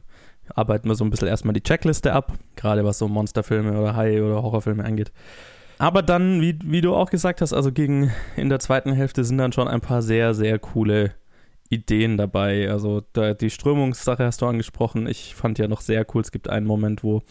[0.54, 4.22] arbeiten wir so ein bisschen erstmal die Checkliste ab, gerade was so Monsterfilme oder Hai
[4.22, 5.12] oder Horrorfilme angeht.
[5.80, 9.38] Aber dann, wie, wie du auch gesagt hast, also gegen in der zweiten Hälfte sind
[9.38, 11.14] dann schon ein paar sehr, sehr coole
[11.70, 12.70] Ideen dabei.
[12.72, 15.08] Also da, die Strömungssache hast du angesprochen.
[15.08, 17.22] Ich fand ja noch sehr cool, es gibt einen Moment, wo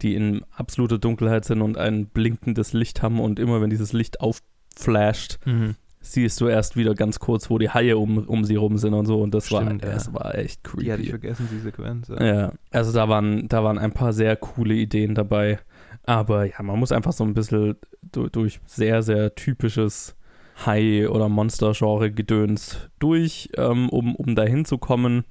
[0.00, 4.20] die in absoluter Dunkelheit sind und ein blinkendes Licht haben und immer wenn dieses Licht
[4.20, 5.38] aufflasht,
[6.02, 9.06] siehst du erst wieder ganz kurz, wo die Haie um, um sie rum sind und
[9.06, 9.20] so.
[9.20, 9.94] Und das Stimmt, war, ja.
[9.94, 10.84] das war echt creepy.
[10.84, 12.08] Die hatte ich vergessen, die Sequenz.
[12.08, 12.24] Ja.
[12.24, 15.58] Ja, also da waren, da waren ein paar sehr coole Ideen dabei.
[16.04, 20.16] Aber ja, man muss einfach so ein bisschen du, durch sehr, sehr typisches
[20.66, 25.24] High- oder Monster-Genre-Gedöns durch, ähm, um, um da hinzukommen.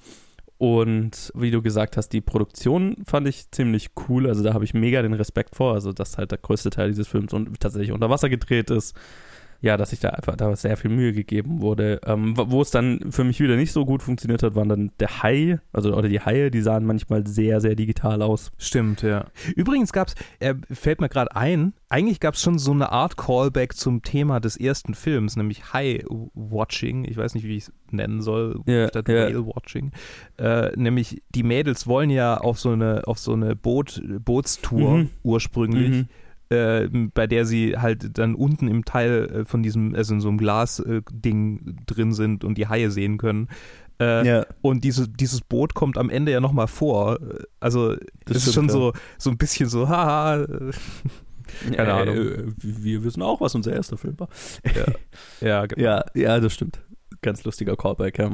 [0.57, 4.27] Und wie du gesagt hast, die Produktion fand ich ziemlich cool.
[4.27, 5.73] Also da habe ich mega den Respekt vor.
[5.73, 8.95] Also, dass halt der größte Teil dieses Films tatsächlich unter Wasser gedreht ist.
[9.63, 12.01] Ja, dass sich da einfach da sehr viel Mühe gegeben wurde.
[12.05, 15.21] Ähm, wo es dann für mich wieder nicht so gut funktioniert hat, waren dann der
[15.21, 18.51] Hai, also oder die Haie, die sahen manchmal sehr, sehr digital aus.
[18.57, 19.25] Stimmt, ja.
[19.55, 23.17] Übrigens gab es, äh, fällt mir gerade ein, eigentlich gab es schon so eine Art
[23.17, 27.05] Callback zum Thema des ersten Films, nämlich High-Watching.
[27.05, 29.25] Ich weiß nicht, wie ich es nennen soll, Ja, statt ja.
[29.27, 29.91] Whale-Watching.
[30.37, 35.09] Äh, nämlich die Mädels wollen ja auf so eine, auf so eine Boot, Bootstour Mhm.
[35.23, 35.89] ursprünglich.
[35.89, 36.07] Mhm.
[36.51, 40.27] Äh, bei der sie halt dann unten im Teil äh, von diesem, also in so
[40.27, 43.47] einem Glas-Ding drin sind und die Haie sehen können.
[43.99, 44.45] Äh, Ja.
[44.61, 47.19] Und diese, dieses Boot kommt am Ende ja nochmal vor.
[47.59, 48.71] Also das, ist schon ja.
[48.73, 50.41] so, so ein bisschen so, haha.
[50.41, 52.17] äh, Keine Ahnung.
[52.17, 54.29] Äh, wir wissen auch, was unser erster Film war.
[55.39, 55.81] Ja, genau.
[55.81, 56.81] Ja, ja, das stimmt.
[57.23, 58.31] Ganz lustiger Callback, ja.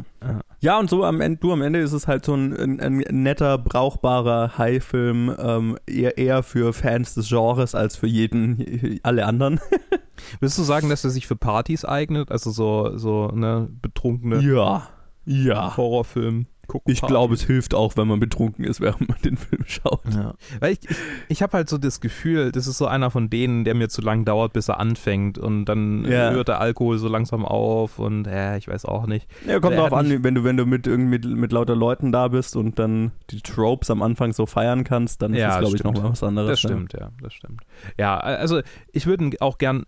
[0.61, 3.23] Ja, und so am Ende, du am Ende ist es halt so ein, ein, ein
[3.23, 9.59] netter, brauchbarer High-Film, ähm, eher, eher für Fans des Genres als für jeden, alle anderen.
[10.39, 12.31] Würdest du sagen, dass er sich für Partys eignet?
[12.31, 14.87] Also so, so ne, betrunkene Ja,
[15.25, 15.75] ja.
[15.75, 16.47] Horrorfilm.
[16.85, 20.01] Ich glaube, es hilft auch, wenn man betrunken ist, während man den Film schaut.
[20.13, 20.33] Ja.
[20.59, 20.97] Weil ich, ich,
[21.29, 24.01] ich habe halt so das Gefühl, das ist so einer von denen, der mir zu
[24.01, 26.31] lang dauert, bis er anfängt und dann Ja.
[26.31, 29.27] hört der Alkohol so langsam auf und äh, ich weiß auch nicht.
[29.47, 32.11] Ja, kommt drauf hat an, wenn du, wenn du mit, irgendwie mit, mit lauter Leuten
[32.11, 35.59] da bist und dann die Tropes am Anfang so feiern kannst, dann ist Ja, das,
[35.59, 36.49] glaube ich, nochmal was anderes.
[36.49, 37.61] Das stimmt, ja, das stimmt.
[37.97, 39.85] Ja, also ich würde auch gern,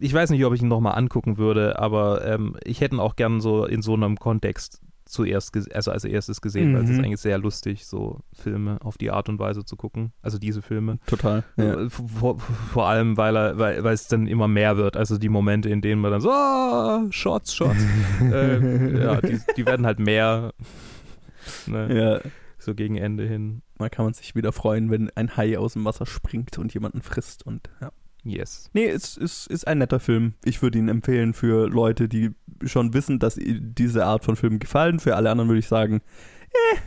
[0.00, 3.16] ich weiß nicht, ob ich ihn nochmal angucken würde, aber ähm, ich hätte ihn auch
[3.16, 6.94] gern so in so einem Kontext zuerst, also als erstes gesehen, weil es Mhm.
[6.98, 10.62] ist eigentlich sehr lustig, so Filme auf die Art und Weise zu gucken, also diese
[10.62, 10.92] Filme.
[10.92, 10.98] Ja.
[11.06, 11.44] Total.
[11.56, 11.80] Ja.
[11.82, 14.96] Äh, Vor, vor allem, weil, er, weil, weil es dann immer mehr wird.
[14.96, 17.84] Also die Momente, in denen man dann so, ah, Shots, Shots.
[18.22, 20.52] äh, ja, die, die werden halt mehr.
[21.66, 22.30] Ne, ja.
[22.58, 23.60] So gegen Ende hin.
[23.76, 27.02] Da kann man sich wieder freuen, wenn ein Hai aus dem Wasser springt und jemanden
[27.02, 27.90] frisst und ja.
[28.24, 28.70] Yes.
[28.72, 30.34] Nee, es ist, ist ein netter Film.
[30.44, 32.30] Ich würde ihn empfehlen für Leute, die
[32.64, 34.98] schon wissen, dass diese Art von Filmen gefallen.
[34.98, 36.00] Für alle anderen würde ich sagen,
[36.50, 36.78] eh,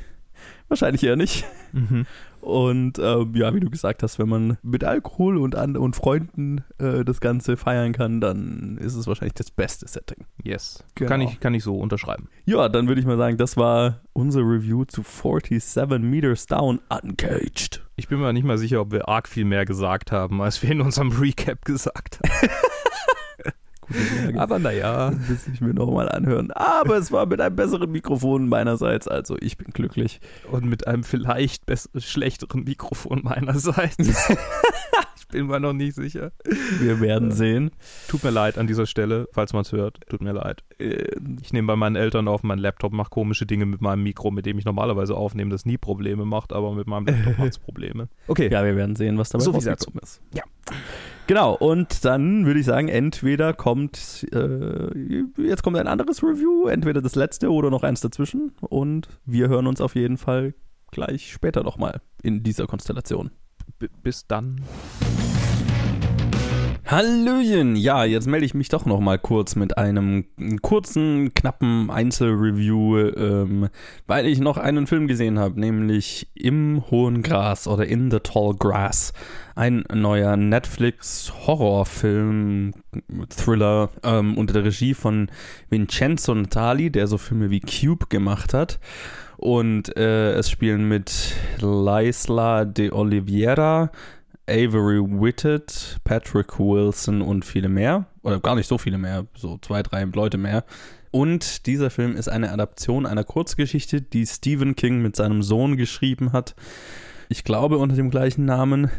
[0.67, 1.45] wahrscheinlich eher nicht.
[1.73, 2.06] Mhm.
[2.47, 6.63] Und ähm, ja, wie du gesagt hast, wenn man mit Alkohol und, an, und Freunden
[6.77, 10.23] äh, das Ganze feiern kann, dann ist es wahrscheinlich das beste Setting.
[10.41, 10.86] Yes.
[10.95, 11.10] Genau.
[11.10, 12.29] Kann, ich, kann ich so unterschreiben.
[12.45, 17.86] Ja, dann würde ich mal sagen, das war unsere Review zu 47 Meters Down Uncaged.
[17.97, 20.71] Ich bin mir nicht mal sicher, ob wir arg viel mehr gesagt haben, als wir
[20.71, 22.49] in unserem Recap gesagt haben.
[24.36, 25.12] Aber naja.
[25.12, 26.52] Muss ich mir nochmal anhören.
[26.52, 30.19] Aber es war mit einem besseren Mikrofon meinerseits, also ich bin glücklich.
[30.52, 31.63] Und mit einem vielleicht
[31.97, 33.97] schlechteren Mikrofon meinerseits.
[35.29, 36.31] bin mir noch nicht sicher.
[36.79, 37.71] Wir werden sehen.
[38.07, 39.99] Tut mir leid an dieser Stelle, falls man es hört.
[40.09, 40.63] Tut mir leid.
[40.79, 44.31] Äh, Ich nehme bei meinen Eltern auf meinen Laptop, mache komische Dinge mit meinem Mikro,
[44.31, 47.59] mit dem ich normalerweise aufnehme, das nie Probleme macht, aber mit meinem Laptop macht es
[47.59, 48.07] Probleme.
[48.27, 48.49] Okay.
[48.51, 50.21] Ja, wir werden sehen, was dabei So rausgekommen ist.
[50.33, 50.43] Ja.
[51.27, 57.01] Genau, und dann würde ich sagen, entweder kommt, äh, jetzt kommt ein anderes Review, entweder
[57.01, 58.53] das letzte oder noch eins dazwischen.
[58.61, 60.53] Und wir hören uns auf jeden Fall
[60.91, 63.31] gleich später nochmal in dieser Konstellation.
[64.03, 64.61] Bis dann.
[66.89, 67.75] Hallöchen!
[67.75, 70.23] Ja, jetzt melde ich mich doch noch mal kurz mit einem
[70.61, 73.67] kurzen, knappen Einzelreview, ähm,
[74.07, 78.55] weil ich noch einen Film gesehen habe, nämlich Im hohen Gras oder In the Tall
[78.57, 79.11] Grass.
[79.53, 82.71] Ein neuer Netflix-Horrorfilm,
[83.35, 85.27] Thriller ähm, unter der Regie von
[85.69, 88.79] Vincenzo Natali, der so Filme wie Cube gemacht hat.
[89.38, 93.91] Und äh, es spielen mit Laisla de Oliveira,
[94.50, 98.08] Avery Whitted, Patrick Wilson und viele mehr.
[98.23, 100.63] Oder gar nicht so viele mehr, so zwei, drei Leute mehr.
[101.12, 106.34] Und dieser Film ist eine Adaption einer Kurzgeschichte, die Stephen King mit seinem Sohn geschrieben
[106.34, 106.56] hat.
[107.30, 108.89] Ich glaube unter dem gleichen Namen.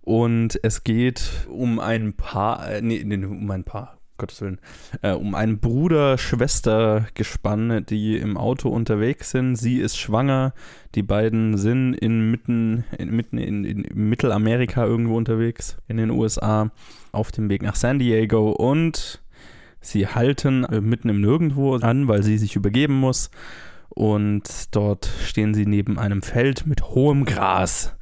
[0.00, 4.58] Und es geht um ein Paar, äh, nee, nee, um ein Paar, Gottes Willen,
[5.02, 9.56] äh, um ein Bruder-Schwester-Gespann, die im Auto unterwegs sind.
[9.56, 10.54] Sie ist schwanger,
[10.94, 16.70] die beiden sind in mitten, in, in, in Mittelamerika irgendwo unterwegs, in den USA,
[17.10, 19.20] auf dem Weg nach San Diego und
[19.80, 23.28] sie halten äh, mitten im Nirgendwo an, weil sie sich übergeben muss.
[23.88, 27.96] Und dort stehen sie neben einem Feld mit hohem Gras.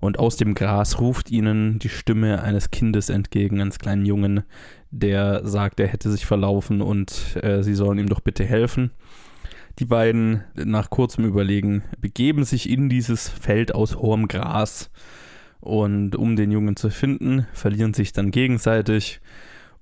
[0.00, 4.44] Und aus dem Gras ruft ihnen die Stimme eines Kindes entgegen, eines kleinen Jungen,
[4.90, 8.90] der sagt, er hätte sich verlaufen und äh, sie sollen ihm doch bitte helfen.
[9.78, 14.90] Die beiden, nach kurzem Überlegen, begeben sich in dieses Feld aus hohem Gras.
[15.60, 19.20] Und um den Jungen zu finden, verlieren sich dann gegenseitig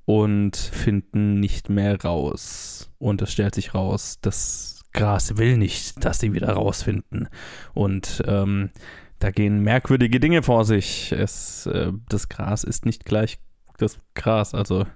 [0.05, 2.91] und finden nicht mehr raus.
[2.99, 7.29] Und es stellt sich raus, das Gras will nicht, dass sie wieder rausfinden.
[7.75, 8.71] Und ähm,
[9.19, 11.13] da gehen merkwürdige Dinge vor sich.
[11.13, 13.39] Es, äh, das Gras ist nicht gleich
[13.77, 14.55] das Gras.
[14.55, 14.87] Also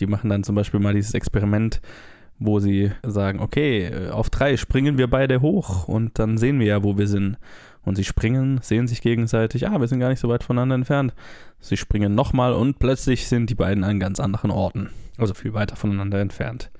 [0.00, 1.80] die machen dann zum Beispiel mal dieses Experiment,
[2.38, 6.82] wo sie sagen, okay, auf drei springen wir beide hoch und dann sehen wir ja,
[6.82, 7.38] wo wir sind.
[7.82, 11.14] Und sie springen, sehen sich gegenseitig, ah, wir sind gar nicht so weit voneinander entfernt.
[11.60, 14.90] Sie springen nochmal und plötzlich sind die beiden an ganz anderen Orten.
[15.18, 16.70] Also viel weiter voneinander entfernt.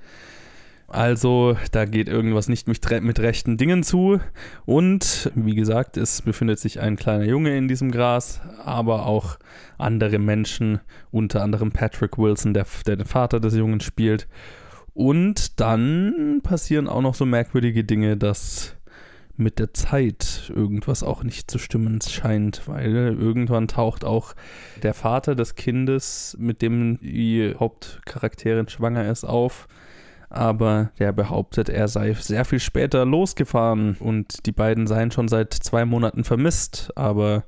[0.87, 4.19] Also da geht irgendwas nicht mit, mit, rechten Dingen zu.
[4.65, 9.37] Und wie gesagt, es befindet sich ein kleiner Junge in diesem Gras, aber auch
[9.77, 10.79] andere Menschen,
[11.11, 14.27] unter anderem Patrick Wilson, der, der den Vater des Jungen spielt.
[14.93, 18.75] Und dann passieren auch noch so merkwürdige Dinge, dass
[19.37, 24.33] mit der Zeit irgendwas auch nicht zu stimmen scheint, weil irgendwann taucht auch
[24.81, 29.67] der Vater des Kindes, mit dem die Hauptcharakterin schwanger ist, auf.
[30.29, 35.53] Aber der behauptet, er sei sehr viel später losgefahren und die beiden seien schon seit
[35.53, 37.43] zwei Monaten vermisst, aber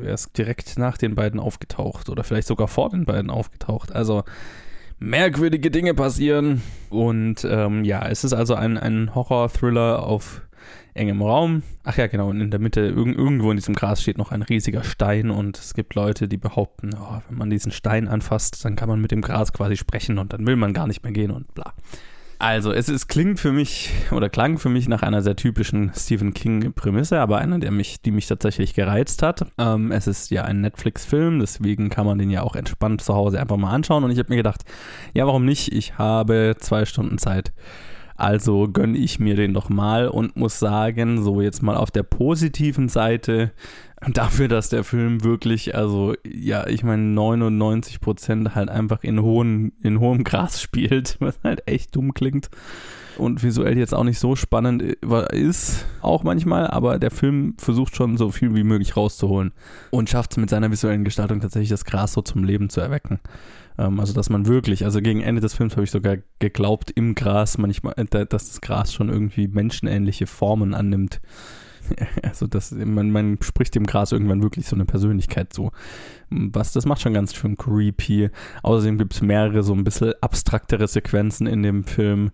[0.00, 3.92] er ist direkt nach den beiden aufgetaucht oder vielleicht sogar vor den beiden aufgetaucht.
[3.94, 4.24] Also
[4.98, 6.62] merkwürdige Dinge passieren.
[6.90, 10.42] Und ähm, ja, es ist also ein, ein Horror-Thriller auf
[10.94, 11.62] engem Raum.
[11.82, 14.42] Ach ja, genau, und in der Mitte, irg irgendwo in diesem Gras steht noch ein
[14.42, 18.76] riesiger Stein und es gibt Leute, die behaupten, oh, wenn man diesen Stein anfasst, dann
[18.76, 21.32] kann man mit dem Gras quasi sprechen und dann will man gar nicht mehr gehen
[21.32, 21.74] und bla.
[22.44, 26.34] Also, es, es klingt für mich oder klang für mich nach einer sehr typischen Stephen
[26.34, 29.46] King-Prämisse, aber einer, der mich, die mich tatsächlich gereizt hat.
[29.56, 33.40] Ähm, es ist ja ein Netflix-Film, deswegen kann man den ja auch entspannt zu Hause
[33.40, 34.04] einfach mal anschauen.
[34.04, 34.60] Und ich habe mir gedacht,
[35.14, 35.72] ja, warum nicht?
[35.72, 37.54] Ich habe zwei Stunden Zeit
[38.16, 42.04] also gönne ich mir den doch mal und muss sagen, so jetzt mal auf der
[42.04, 43.52] positiven Seite,
[44.12, 49.72] dafür, dass der Film wirklich, also ja, ich meine 99 Prozent halt einfach in, hohen,
[49.82, 52.50] in hohem Gras spielt, was halt echt dumm klingt
[53.16, 58.16] und visuell jetzt auch nicht so spannend ist, auch manchmal, aber der Film versucht schon
[58.16, 59.52] so viel wie möglich rauszuholen
[59.90, 63.20] und schafft es mit seiner visuellen Gestaltung tatsächlich das Gras so zum Leben zu erwecken.
[63.78, 67.14] Ähm, also, dass man wirklich, also gegen Ende des Films habe ich sogar geglaubt, im
[67.14, 71.20] Gras manchmal, äh, dass das Gras schon irgendwie menschenähnliche Formen annimmt.
[72.22, 75.70] Also das, man, man spricht dem Gras irgendwann wirklich so eine Persönlichkeit zu.
[76.30, 78.30] Was, das macht schon ganz schön creepy.
[78.62, 82.30] Außerdem gibt es mehrere so ein bisschen abstraktere Sequenzen in dem Film,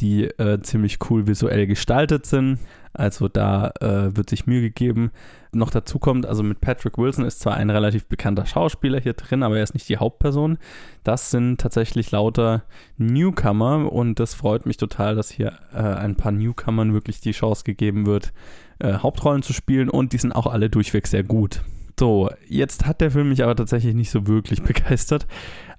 [0.00, 2.58] die äh, ziemlich cool visuell gestaltet sind.
[2.94, 5.10] Also da äh, wird sich Mühe gegeben.
[5.52, 9.42] Noch dazu kommt, also mit Patrick Wilson ist zwar ein relativ bekannter Schauspieler hier drin,
[9.42, 10.58] aber er ist nicht die Hauptperson.
[11.02, 12.62] Das sind tatsächlich lauter
[12.96, 17.64] Newcomer und das freut mich total, dass hier äh, ein paar Newcomern wirklich die Chance
[17.64, 18.32] gegeben wird,
[18.78, 21.62] äh, Hauptrollen zu spielen und die sind auch alle durchweg sehr gut.
[21.98, 25.26] So, jetzt hat der Film mich aber tatsächlich nicht so wirklich begeistert,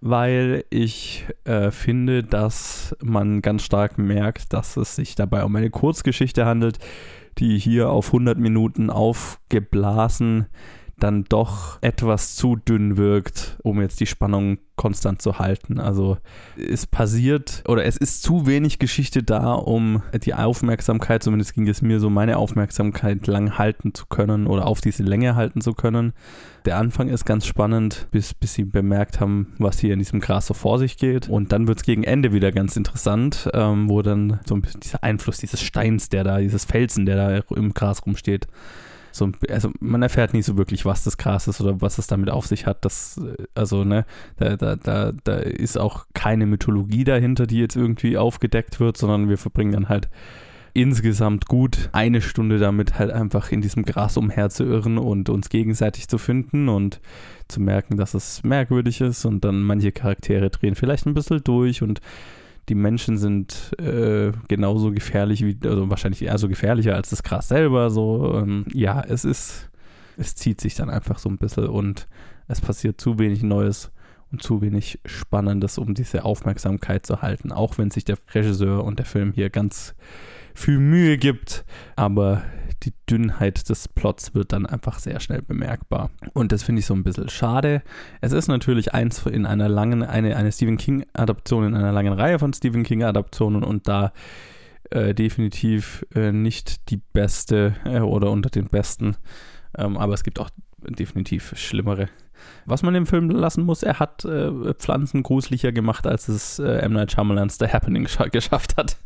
[0.02, 5.70] weil ich äh, finde, dass man ganz stark merkt, dass es sich dabei um eine
[5.70, 6.80] Kurzgeschichte handelt,
[7.38, 10.48] die hier auf 100 Minuten aufgeblasen
[10.98, 15.80] dann doch etwas zu dünn wirkt, um jetzt die Spannung konstant zu halten.
[15.80, 16.18] Also
[16.58, 21.82] es passiert oder es ist zu wenig Geschichte da, um die Aufmerksamkeit, zumindest ging es
[21.82, 26.14] mir so, meine Aufmerksamkeit lang halten zu können oder auf diese Länge halten zu können.
[26.66, 30.48] Der Anfang ist ganz spannend, bis, bis sie bemerkt haben, was hier in diesem Gras
[30.48, 31.30] so vor sich geht.
[31.30, 34.82] Und dann wird es gegen Ende wieder ganz interessant, ähm, wo dann so ein bisschen
[34.82, 38.48] dieser Einfluss dieses Steins, der da, dieses Felsen, der da im Gras rumsteht,
[39.16, 42.30] so, also man erfährt nicht so wirklich, was das Gras ist oder was es damit
[42.30, 42.84] auf sich hat.
[42.84, 43.20] Das,
[43.54, 44.06] also, ne,
[44.38, 49.30] da, da, da, da ist auch keine Mythologie dahinter, die jetzt irgendwie aufgedeckt wird, sondern
[49.30, 50.10] wir verbringen dann halt
[50.74, 56.18] insgesamt gut eine Stunde damit halt einfach in diesem Gras umherzuirren und uns gegenseitig zu
[56.18, 57.00] finden und
[57.48, 61.82] zu merken, dass es merkwürdig ist und dann manche Charaktere drehen vielleicht ein bisschen durch
[61.82, 62.02] und
[62.70, 67.48] die Menschen sind äh, genauso gefährlich wie, also wahrscheinlich eher so gefährlicher als das Gras
[67.48, 67.90] selber.
[67.90, 69.70] So, ähm, ja, es ist,
[70.18, 72.08] es zieht sich dann einfach so ein bisschen und
[72.48, 73.92] es passiert zu wenig Neues
[74.32, 79.00] und zu wenig Spannendes, um diese Aufmerksamkeit zu halten, auch wenn sich der Regisseur und
[79.00, 79.96] der Film hier ganz
[80.56, 81.66] viel Mühe gibt.
[81.96, 82.44] Aber
[82.84, 86.12] die Dünnheit des Plots wird dann einfach sehr schnell bemerkbar.
[86.34, 87.82] Und das finde ich so ein bisschen schade.
[88.22, 92.40] Es ist natürlich eins in einer langen, eine, eine Stephen King-Adaption in einer langen Reihe
[92.40, 94.14] von Stephen King-Adaptionen und da
[94.92, 99.18] äh, definitiv äh, nicht die beste äh, oder unter den besten.
[99.78, 100.50] Ähm, aber es gibt auch
[100.84, 102.10] definitiv schlimmere.
[102.66, 106.80] Was man im Film lassen muss, er hat äh, Pflanzen gruseliger gemacht, als es äh,
[106.80, 106.94] M.
[106.94, 108.98] Night Shyamalan's The Happening geschafft hat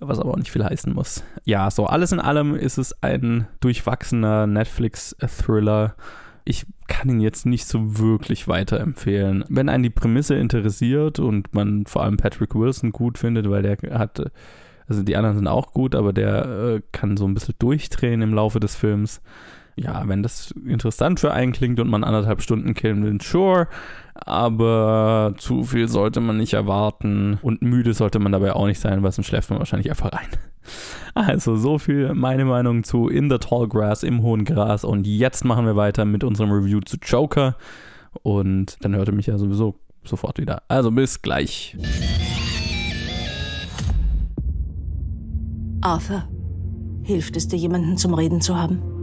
[0.00, 1.24] was aber auch nicht viel heißen muss.
[1.44, 5.94] Ja, so alles in allem ist es ein durchwachsener Netflix-Thriller.
[6.44, 9.44] Ich kann ihn jetzt nicht so wirklich weiterempfehlen.
[9.48, 13.76] Wenn einen die Prämisse interessiert und man vor allem Patrick Wilson gut findet, weil der
[13.98, 14.30] hat,
[14.86, 18.34] also die anderen sind auch gut, aber der äh, kann so ein bisschen durchdrehen im
[18.34, 19.20] Laufe des Films
[19.76, 23.68] ja, wenn das interessant für einen klingt und man anderthalb Stunden killen will, sure.
[24.26, 29.04] Aber zu viel sollte man nicht erwarten und müde sollte man dabei auch nicht sein,
[29.04, 30.28] weil sonst schläft man wahrscheinlich einfach rein.
[31.14, 35.44] Also so viel meine Meinung zu In the Tall Grass im hohen Gras und jetzt
[35.44, 37.56] machen wir weiter mit unserem Review zu Joker
[38.22, 40.64] und dann hört ihr mich ja sowieso sofort wieder.
[40.68, 41.76] Also bis gleich.
[45.80, 46.24] Arthur,
[47.04, 48.95] hilft es dir, jemanden zum Reden zu haben?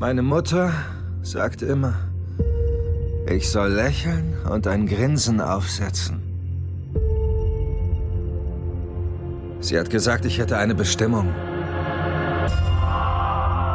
[0.00, 0.72] Meine Mutter
[1.20, 1.92] sagt immer,
[3.26, 6.22] ich soll lächeln und ein Grinsen aufsetzen.
[9.60, 11.28] Sie hat gesagt, ich hätte eine Bestimmung.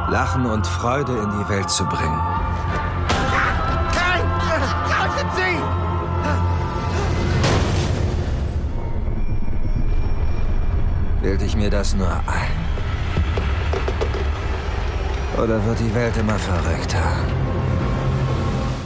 [0.10, 2.20] Lachen und Freude in die Welt zu bringen.
[11.22, 12.55] Bilde ich mir das nur ein?
[15.42, 17.18] Oder wird die Welt immer verrückter?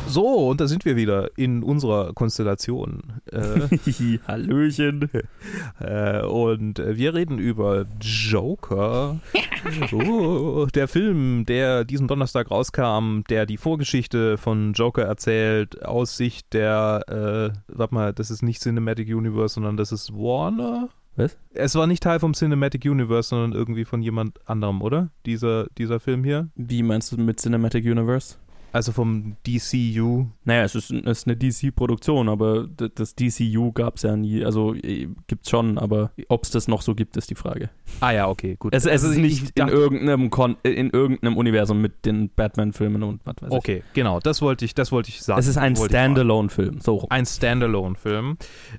[0.08, 3.04] So, und da sind wir wieder in unserer Konstellation.
[3.32, 5.08] Äh, Hallöchen.
[5.80, 9.20] äh, und wir reden über Joker.
[9.91, 16.54] Oh, der Film, der diesen Donnerstag rauskam, der die Vorgeschichte von Joker erzählt, aus Sicht
[16.54, 20.89] der, äh, warte mal, das ist nicht Cinematic Universe, sondern das ist Warner.
[21.20, 21.38] Was?
[21.54, 25.10] Es war nicht Teil vom Cinematic Universe, sondern irgendwie von jemand anderem, oder?
[25.26, 26.48] Dieser, dieser Film hier.
[26.56, 28.38] Wie meinst du mit Cinematic Universe?
[28.72, 30.28] Also vom DCU.
[30.44, 34.44] Naja, es ist, es ist eine DC-Produktion, aber das DCU gab es ja nie.
[34.46, 37.70] Also äh, gibt's schon, aber ob es das noch so gibt, ist die Frage.
[38.00, 38.74] Ah ja, okay, gut.
[38.74, 43.04] Es, es Also ist ich nicht in irgendeinem, Kon in irgendeinem Universum mit den Batman-Filmen
[43.04, 43.58] und was weiß ich.
[43.58, 45.40] Okay, genau, das wollte ich, das wollte ich sagen.
[45.40, 45.76] Es ist ein.
[45.76, 47.10] Standalone-Film, so rum.
[47.10, 48.38] Ein Standalone-Film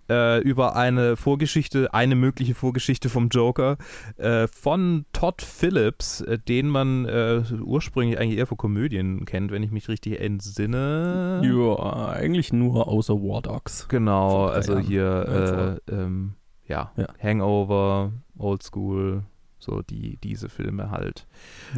[0.09, 3.77] äh, über eine Vorgeschichte, eine mögliche Vorgeschichte vom Joker
[4.17, 9.63] äh, von Todd Phillips, äh, den man äh, ursprünglich eigentlich eher für Komödien kennt, wenn
[9.63, 11.43] ich mich richtig entsinne.
[11.45, 13.89] Ja, eigentlich nur außer War Dogs.
[13.89, 14.87] Genau, also Jahren.
[14.87, 16.35] hier, äh, ähm,
[16.67, 17.07] ja, Ja.
[17.23, 19.25] Hangover, Old School,
[19.61, 21.27] so die, diese Filme halt.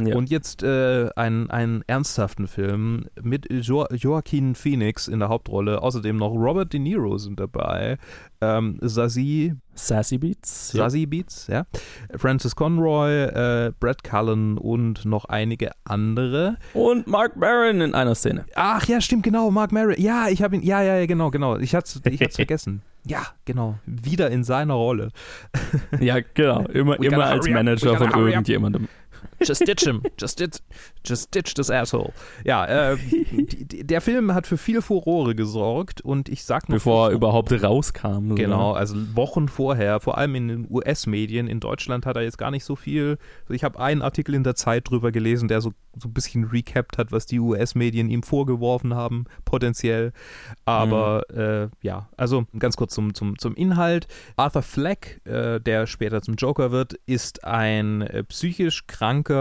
[0.02, 0.14] Ja.
[0.16, 5.82] Und jetzt äh, einen, einen ernsthaften Film mit jo Joaquin Phoenix in der Hauptrolle.
[5.82, 7.98] Außerdem noch Robert De Niro sind dabei.
[8.40, 10.72] Ähm, Zazie, Sassy Beats.
[10.72, 10.84] Ja.
[10.84, 11.64] Zazie Beats, ja.
[12.16, 16.56] Francis Conroy, äh, Brad Cullen und noch einige andere.
[16.74, 18.44] Und Mark Maron in einer Szene.
[18.54, 19.94] Ach ja, stimmt, genau, Mark Maron.
[19.98, 21.56] Ja, ich habe ihn, ja, ja, ja, genau, genau.
[21.58, 22.82] Ich hatte es ich hat's vergessen.
[23.04, 23.78] Ja, genau.
[23.84, 25.10] Wieder in seiner Rolle.
[25.98, 26.62] Ja, genau.
[26.66, 28.88] Immer, immer als Manager von irgendjemandem.
[29.44, 30.02] Just ditch him.
[30.18, 30.58] Just ditch,
[31.04, 32.12] just ditch this asshole.
[32.44, 32.96] Ja, äh,
[33.82, 36.76] der Film hat für viel Furore gesorgt und ich sag mal.
[36.76, 38.34] Bevor er überhaupt rauskam.
[38.34, 41.48] Genau, also Wochen vorher, vor allem in den US-Medien.
[41.48, 43.18] In Deutschland hat er jetzt gar nicht so viel.
[43.48, 46.98] Ich habe einen Artikel in der Zeit drüber gelesen, der so, so ein bisschen recapped
[46.98, 50.12] hat, was die US-Medien ihm vorgeworfen haben, potenziell.
[50.64, 54.06] Aber äh, ja, also ganz kurz zum, zum, zum Inhalt.
[54.36, 59.31] Arthur Fleck, äh, der später zum Joker wird, ist ein äh, psychisch kranker,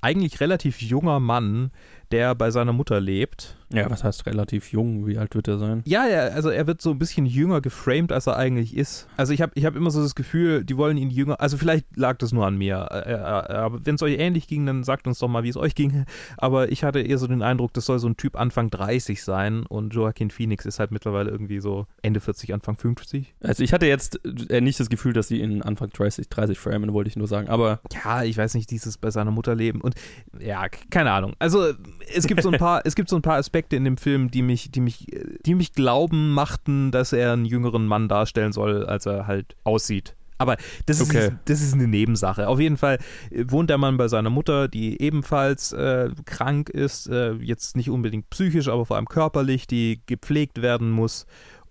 [0.00, 1.70] eigentlich relativ junger Mann,
[2.10, 3.57] der bei seiner Mutter lebt.
[3.72, 5.06] Ja, was heißt relativ jung?
[5.06, 5.82] Wie alt wird er sein?
[5.84, 9.08] Ja, ja, also er wird so ein bisschen jünger geframed, als er eigentlich ist.
[9.16, 11.84] Also ich habe ich hab immer so das Gefühl, die wollen ihn jünger, also vielleicht
[11.96, 15.06] lag das nur an mir, äh, äh, aber wenn es euch ähnlich ging, dann sagt
[15.06, 16.04] uns doch mal, wie es euch ging.
[16.36, 19.66] Aber ich hatte eher so den Eindruck, das soll so ein Typ Anfang 30 sein
[19.66, 23.34] und Joaquin Phoenix ist halt mittlerweile irgendwie so Ende 40, Anfang 50.
[23.42, 26.92] Also ich hatte jetzt äh, nicht das Gefühl, dass sie ihn Anfang 30, 30 framen,
[26.92, 27.48] wollte ich nur sagen.
[27.48, 29.94] Aber Ja, ich weiß nicht, dieses bei seiner Mutter leben und
[30.38, 31.34] ja, keine Ahnung.
[31.38, 31.72] Also
[32.14, 34.42] es gibt so ein paar, es gibt so ein paar Aspekte in dem Film, die
[34.42, 35.06] mich, die mich,
[35.44, 40.14] die mich glauben machten, dass er einen jüngeren Mann darstellen soll, als er halt aussieht.
[40.40, 40.56] Aber
[40.86, 41.32] das ist, Okay.
[41.46, 42.46] das ist eine Nebensache.
[42.46, 42.98] Auf jeden Fall
[43.30, 47.90] äh, wohnt der Mann bei seiner Mutter, die ebenfalls äh, krank ist, äh, jetzt nicht
[47.90, 51.26] unbedingt psychisch, aber vor allem körperlich, die gepflegt werden muss.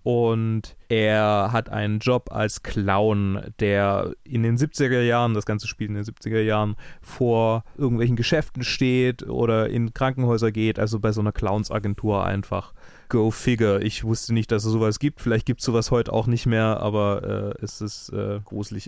[0.08, 5.89] Und er hat einen Job als Clown, der in den 70er Jahren, das Ganze spielt
[5.89, 11.20] in den 70er Jahren, vor irgendwelchen Geschäften steht oder in Krankenhäuser geht, also bei so
[11.20, 12.74] einer Clownsagentur einfach.
[13.10, 13.82] Go figure.
[13.82, 15.20] Ich wusste nicht, dass es sowas gibt.
[15.20, 18.88] Vielleicht gibt es sowas heute auch nicht mehr, aber äh, es ist äh, gruselig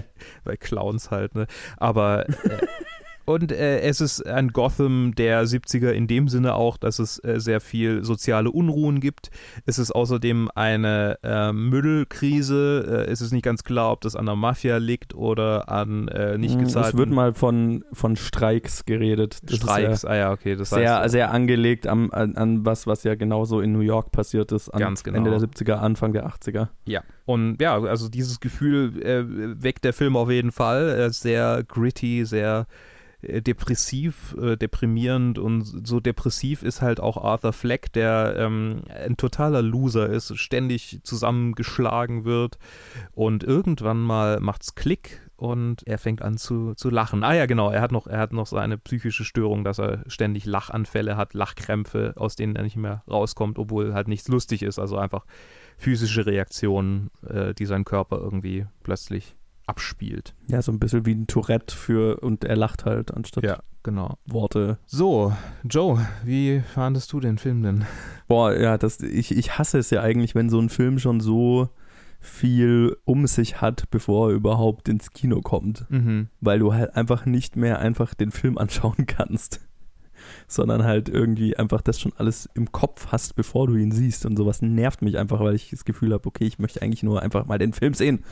[0.44, 1.48] bei Clowns halt, ne?
[1.78, 2.32] Aber äh,
[3.24, 7.38] und äh, es ist ein Gotham der 70er in dem Sinne auch, dass es äh,
[7.38, 9.30] sehr viel soziale Unruhen gibt.
[9.66, 13.06] Es ist außerdem eine äh, Müllkrise.
[13.06, 16.38] Äh, es ist nicht ganz klar, ob das an der Mafia liegt oder an äh,
[16.38, 19.38] nicht mh, gezahlten es wird mal von, von Streiks geredet.
[19.42, 19.90] Das Streiks.
[19.90, 20.56] Ist ah ja, okay.
[20.56, 23.80] Das ja sehr, heißt, sehr angelegt am, an, an was, was ja genauso in New
[23.80, 24.70] York passiert ist.
[24.70, 25.18] An Ganz genau.
[25.18, 26.68] Ende der 70er, Anfang der 80er.
[26.86, 30.88] Ja, und ja, also dieses Gefühl äh, weckt der Film auf jeden Fall.
[30.88, 32.89] Er ist sehr gritty, sehr äh,
[33.22, 39.62] depressiv, äh, deprimierend und so depressiv ist halt auch Arthur Fleck, der ähm, ein totaler
[39.62, 42.58] Loser ist, ständig zusammengeschlagen wird
[43.12, 47.24] und irgendwann mal macht's Klick und er fängt an zu, zu lachen.
[47.24, 50.44] Ah ja, genau, er hat noch, er hat noch seine psychische Störung, dass er ständig
[50.44, 54.98] Lachanfälle hat, Lachkrämpfe, aus denen er nicht mehr rauskommt, obwohl halt nichts lustig ist, also
[54.98, 55.24] einfach
[55.78, 59.34] physische Reaktionen, äh, die sein Körper irgendwie plötzlich
[59.70, 60.34] abspielt.
[60.48, 64.18] Ja, so ein bisschen wie ein Tourette für und er lacht halt anstatt Ja, genau.
[64.26, 64.78] Worte.
[64.84, 67.84] So, Joe, wie fandest du den Film denn?
[68.26, 71.68] Boah, ja, das, ich, ich hasse es ja eigentlich, wenn so ein Film schon so
[72.18, 75.86] viel um sich hat, bevor er überhaupt ins Kino kommt.
[75.88, 76.28] Mhm.
[76.40, 79.60] Weil du halt einfach nicht mehr einfach den Film anschauen kannst.
[80.52, 84.26] Sondern halt irgendwie einfach das schon alles im Kopf hast, bevor du ihn siehst.
[84.26, 87.22] Und sowas nervt mich einfach, weil ich das Gefühl habe, okay, ich möchte eigentlich nur
[87.22, 88.24] einfach mal den Film sehen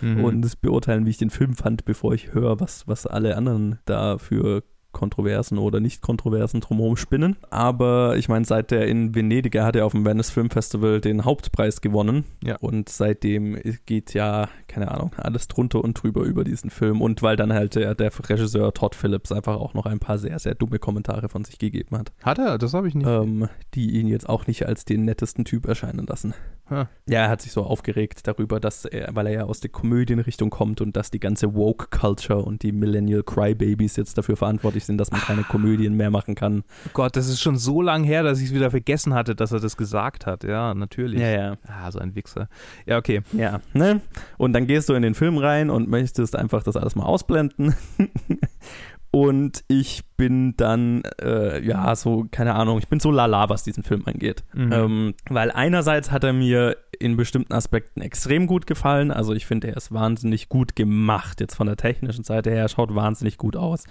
[0.00, 0.24] Mhm.
[0.24, 3.78] und es beurteilen, wie ich den Film fand, bevor ich höre, was, was alle anderen
[3.84, 4.62] da für
[4.96, 7.36] Kontroversen oder Nicht-Kontroversen drumherum spinnen.
[7.50, 11.02] Aber ich meine, seit der in Venedig, er hat ja auf dem Venice Film Festival
[11.02, 12.24] den Hauptpreis gewonnen.
[12.42, 12.56] Ja.
[12.60, 17.02] Und seitdem geht ja, keine Ahnung, alles drunter und drüber über diesen Film.
[17.02, 20.38] Und weil dann halt der, der Regisseur Todd Phillips einfach auch noch ein paar sehr,
[20.38, 22.56] sehr dumme Kommentare von sich gegeben hat, Hat er?
[22.56, 23.06] Das habe ich nicht.
[23.06, 26.32] ähm, die ihn jetzt auch nicht als den nettesten Typ erscheinen lassen.
[26.68, 26.88] Ha.
[27.08, 30.50] Ja, er hat sich so aufgeregt darüber, dass er, weil er ja aus der Komödienrichtung
[30.50, 35.12] kommt und dass die ganze Woke-Culture und die Millennial Crybabies jetzt dafür verantwortlich sind, dass
[35.12, 36.64] man keine Komödien mehr machen kann.
[36.92, 39.60] Gott, das ist schon so lang her, dass ich es wieder vergessen hatte, dass er
[39.60, 40.42] das gesagt hat.
[40.42, 41.20] Ja, natürlich.
[41.20, 41.56] ja.
[41.68, 42.48] Ah, so ein Wichser.
[42.84, 43.22] Ja, okay.
[43.32, 44.00] Ja, ne?
[44.36, 47.76] Und dann gehst du in den Film rein und möchtest einfach das alles mal ausblenden.
[49.16, 53.82] und ich bin dann, äh, ja, so, keine Ahnung, ich bin so lala, was diesen
[53.82, 54.44] Film angeht.
[54.52, 54.72] Mhm.
[54.74, 59.10] Ähm, weil einerseits hat er mir in bestimmten Aspekten extrem gut gefallen.
[59.10, 61.40] Also ich finde, er ist wahnsinnig gut gemacht.
[61.40, 63.84] Jetzt von der technischen Seite her, er schaut wahnsinnig gut aus.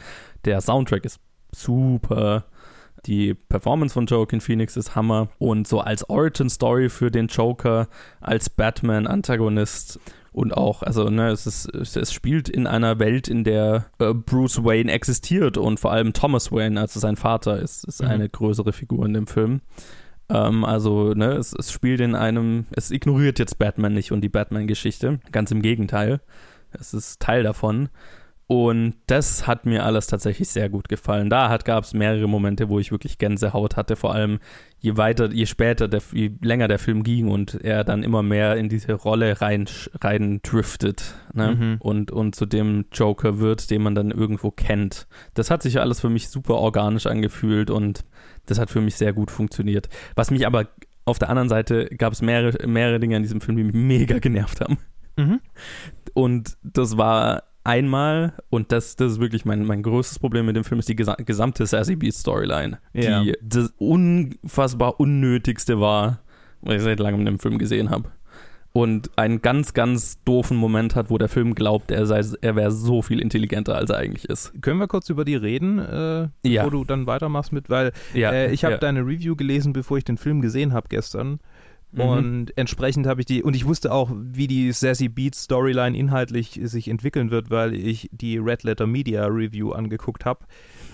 [0.45, 1.19] Der Soundtrack ist
[1.51, 2.45] super.
[3.07, 5.30] Die Performance von Joaquin Phoenix ist Hammer.
[5.39, 7.88] Und so als Origin-Story für den Joker,
[8.21, 9.99] als Batman-Antagonist
[10.36, 14.65] und auch, also ne, es, ist, es, spielt in einer Welt, in der äh, Bruce
[14.65, 18.09] Wayne existiert und vor allem Thomas Wayne, also sein Vater, ist, ist Mhm.
[18.09, 19.61] eine größere Figur in dem Film.
[20.27, 24.29] Ähm, also, ne, es, es spielt in einem, es ignoriert jetzt Batman nicht und die
[24.29, 25.19] Batman-Geschichte.
[25.31, 26.19] Ganz im Gegenteil.
[26.77, 27.88] Es ist Teil davon.
[28.47, 31.29] Und das hat mir alles tatsächlich sehr gut gefallen.
[31.29, 34.39] Da gab es mehrere Momente, wo ich wirklich Gänsehaut hatte, vor allem
[34.86, 38.55] je weiter, je später, der, je länger der Film ging und er dann immer mehr
[38.55, 39.65] in diese Rolle rein,
[39.99, 41.55] rein driftet ne?
[41.55, 41.75] Mhm.
[41.79, 45.07] und, und zu dem Joker wird, den man dann irgendwo kennt.
[45.33, 48.05] Das hat sich alles für mich super organisch angefühlt und
[48.45, 49.89] das hat für mich sehr gut funktioniert.
[50.13, 50.67] Was mich aber
[51.03, 54.19] auf der anderen Seite gab es mehrere, mehrere Dinge an diesem Film, die mich mega
[54.19, 54.77] genervt haben.
[55.17, 55.39] Mhm.
[56.13, 60.63] Und das war einmal, und das, das ist wirklich mein, mein größtes Problem mit dem
[60.63, 63.22] Film, ist die gesa gesamte Sassy Beat Storyline, Ja.
[63.24, 66.20] die das unfassbar Unnötigste war,
[66.61, 68.09] was ich seit langem in dem Film gesehen habe.
[68.72, 72.72] Und einen ganz, ganz doofen Moment hat, wo der Film glaubt, er, sei, er wäre
[72.72, 74.51] so viel intelligenter, als er eigentlich ist.
[74.61, 76.70] Können wir kurz über die reden, äh, bevor Ja.
[76.70, 78.80] du dann weitermachst mit, weil Ja, äh, ich habe ja.
[78.80, 81.39] deine Review gelesen, bevor ich den Film gesehen habe gestern.
[81.95, 82.01] Mhm.
[82.01, 86.59] Und entsprechend habe ich die, und ich wusste auch, wie die Sassy Beats Storyline inhaltlich
[86.63, 90.45] sich entwickeln wird, weil ich die Red Letter Media Review angeguckt habe.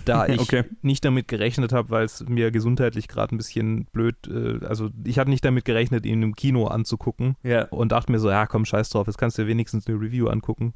[0.05, 0.63] Da ich Okay.
[0.81, 5.19] nicht damit gerechnet habe, weil es mir gesundheitlich gerade ein bisschen blöd, äh, also ich
[5.19, 7.63] hatte nicht damit gerechnet, ihn im Kino anzugucken Ja.
[7.65, 10.27] und dachte mir so, ja komm, scheiß drauf, jetzt kannst du dir wenigstens eine Review
[10.27, 10.73] angucken.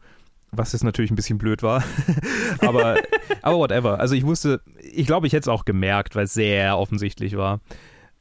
[0.52, 1.84] Was jetzt natürlich ein bisschen blöd war.
[2.60, 2.98] aber,
[3.42, 4.00] aber whatever.
[4.00, 7.60] Also ich wusste, ich glaube, ich hätte es auch gemerkt, weil es sehr offensichtlich war.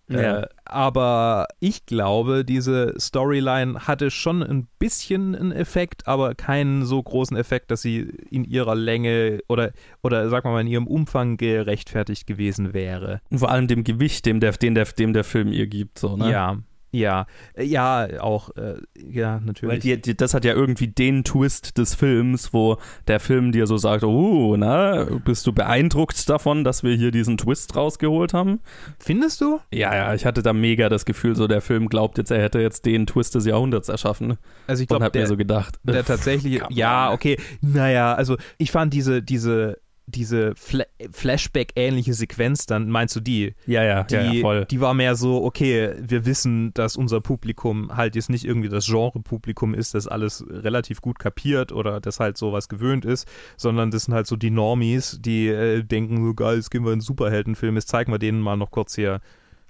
[0.09, 0.41] Ja.
[0.41, 7.03] Äh, aber ich glaube, diese Storyline hatte schon ein bisschen einen Effekt, aber keinen so
[7.03, 8.01] großen Effekt, dass sie
[8.31, 13.21] in ihrer Länge oder, oder sag mal in ihrem Umfang gerechtfertigt gewesen wäre.
[13.31, 15.99] Und vor allem dem Gewicht, dem der, den der, dem der Film ihr gibt.
[15.99, 16.31] So, ne?
[16.31, 16.59] Ja,
[16.95, 19.73] ja, Äh, ja, auch, äh, ja, natürlich.
[19.73, 22.79] Weil die, die, das hat ja irgendwie den Twist des Films, wo
[23.09, 27.37] der Film dir so sagt, oh, na, bist du beeindruckt davon, dass wir hier diesen
[27.37, 28.61] Twist rausgeholt haben?
[28.99, 29.61] Findest du?
[29.73, 32.61] Ja, ja, ich hatte da mega das Gefühl, so der Film glaubt jetzt, er hätte
[32.61, 34.39] jetzt den Twist des Jahrhunderts erschaffen.
[34.67, 38.37] Also ich glaube, hab mir der, so gedacht, der tatsächliche, come ja, okay, naja, also
[38.59, 43.55] ich fand diese, diese, diese Fla Flashback-ähnliche Sequenz dann, meinst du die?
[43.67, 44.65] ja, ja, Die, ja, voll.
[44.67, 48.87] die war mehr so, okay, wir wissen, dass unser Publikum halt jetzt nicht irgendwie das
[48.87, 53.27] Genre-Publikum ist, das alles relativ gut kapiert oder das halt sowas gewöhnt ist,
[53.57, 56.89] sondern das sind halt so die Normies, die äh, denken, so geil, jetzt gehen wir
[56.91, 59.21] in einen Superheldenfilm, jetzt zeigen wir denen mal noch kurz hier.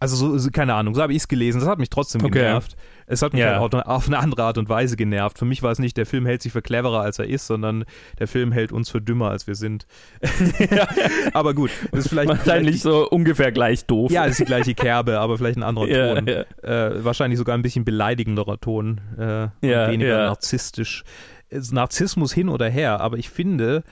[0.01, 1.61] Also so, so keine Ahnung, so habe ich es gelesen.
[1.61, 2.41] Das hat mich trotzdem Okay.
[2.41, 2.76] genervt.
[3.07, 3.61] Es hat mich Ja.
[3.61, 5.39] halt auf eine andere Art und Weise genervt.
[5.39, 7.85] Für mich war es nicht, der Film hält sich für cleverer, als er ist, sondern
[8.19, 9.87] der Film hält uns für dümmer, als wir sind.
[11.33, 14.11] Aber gut, das ist vielleicht, Wahrscheinlich so ungefähr gleich doof.
[14.11, 16.29] ja, das ist die gleiche Kerbe, aber vielleicht ein anderer Ja, Ton.
[16.29, 21.05] Äh, wahrscheinlich sogar ein bisschen beleidigenderer Ton äh, weniger narzisstisch.
[21.51, 23.85] Narzissmus hin oder her, aber ich finde,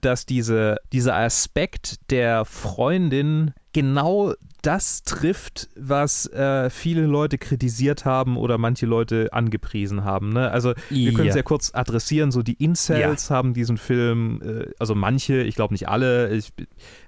[0.00, 4.34] dass diese, dieser Aspekt der Freundin genau
[4.66, 10.30] das trifft, was äh, viele Leute kritisiert haben oder manche Leute angepriesen haben.
[10.30, 10.50] Ne?
[10.50, 13.36] Also wir können es ja kurz adressieren, so die Incels ja.
[13.36, 16.52] haben diesen Film, äh, also manche, ich glaube nicht alle, ich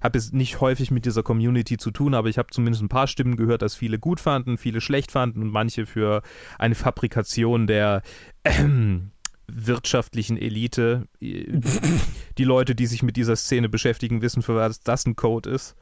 [0.00, 3.08] habe es nicht häufig mit dieser Community zu tun, aber ich habe zumindest ein paar
[3.08, 6.22] Stimmen gehört, dass viele gut fanden, viele schlecht fanden und manche für
[6.60, 8.02] eine Fabrikation der
[8.44, 8.52] äh,
[9.48, 11.08] wirtschaftlichen Elite.
[11.20, 15.74] Die Leute, die sich mit dieser Szene beschäftigen, wissen, für was das ein Code ist.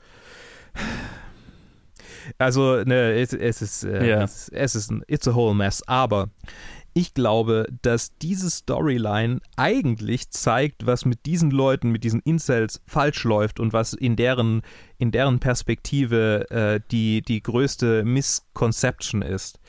[2.39, 4.23] Also, ne, es, es ist, äh, yeah.
[4.23, 5.83] es, es, ist ein, it's a whole mess.
[5.87, 6.31] Aber
[6.97, 13.25] ich glaube, dass diese Storyline eigentlich zeigt, was mit diesen Leuten, mit diesen Incels falsch
[13.25, 14.63] läuft und was in deren,
[14.97, 19.61] in deren Perspektive äh, die, die größte Misconception ist.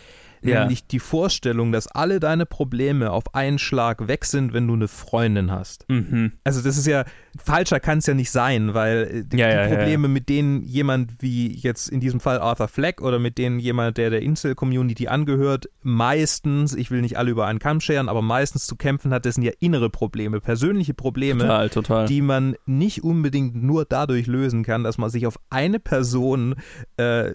[0.47, 0.61] Ja.
[0.61, 4.87] Nämlich die Vorstellung, dass alle deine Probleme auf einen Schlag weg sind, wenn du eine
[4.87, 5.85] Freundin hast.
[5.89, 6.33] Mhm.
[6.43, 7.05] Also das ist ja,
[7.37, 11.21] falscher kann es ja nicht sein, weil äh, die, ja, die Probleme, mit denen jemand
[11.21, 15.69] wie jetzt in diesem Fall Arthur Fleck oder mit denen jemand, der der Incel-Community angehört,
[15.81, 19.35] meistens, ich will nicht alle über einen Kamm scheren, aber meistens zu kämpfen hat, das
[19.35, 22.05] sind ja innere Probleme, persönliche Probleme, total, total.
[22.07, 26.55] die man nicht unbedingt nur dadurch lösen kann, dass man sich auf eine Person
[26.97, 27.31] äh,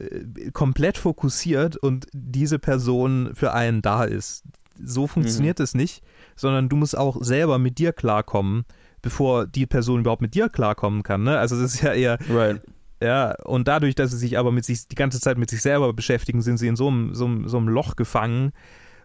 [0.52, 3.01] komplett fokussiert und diese Person
[3.34, 4.44] für einen da ist.
[4.82, 5.64] So funktioniert mhm.
[5.64, 6.02] es nicht,
[6.36, 8.64] sondern du musst auch selber mit dir klarkommen
[9.02, 11.24] bevor die Person überhaupt mit dir klarkommen kann.
[11.24, 11.36] Ne?
[11.36, 12.18] Also das ist ja eher.
[12.30, 12.62] Right.
[13.02, 15.92] Ja, und dadurch, dass sie sich aber mit sich die ganze Zeit mit sich selber
[15.92, 18.52] beschäftigen, sind sie in so einem, so einem, so einem Loch gefangen.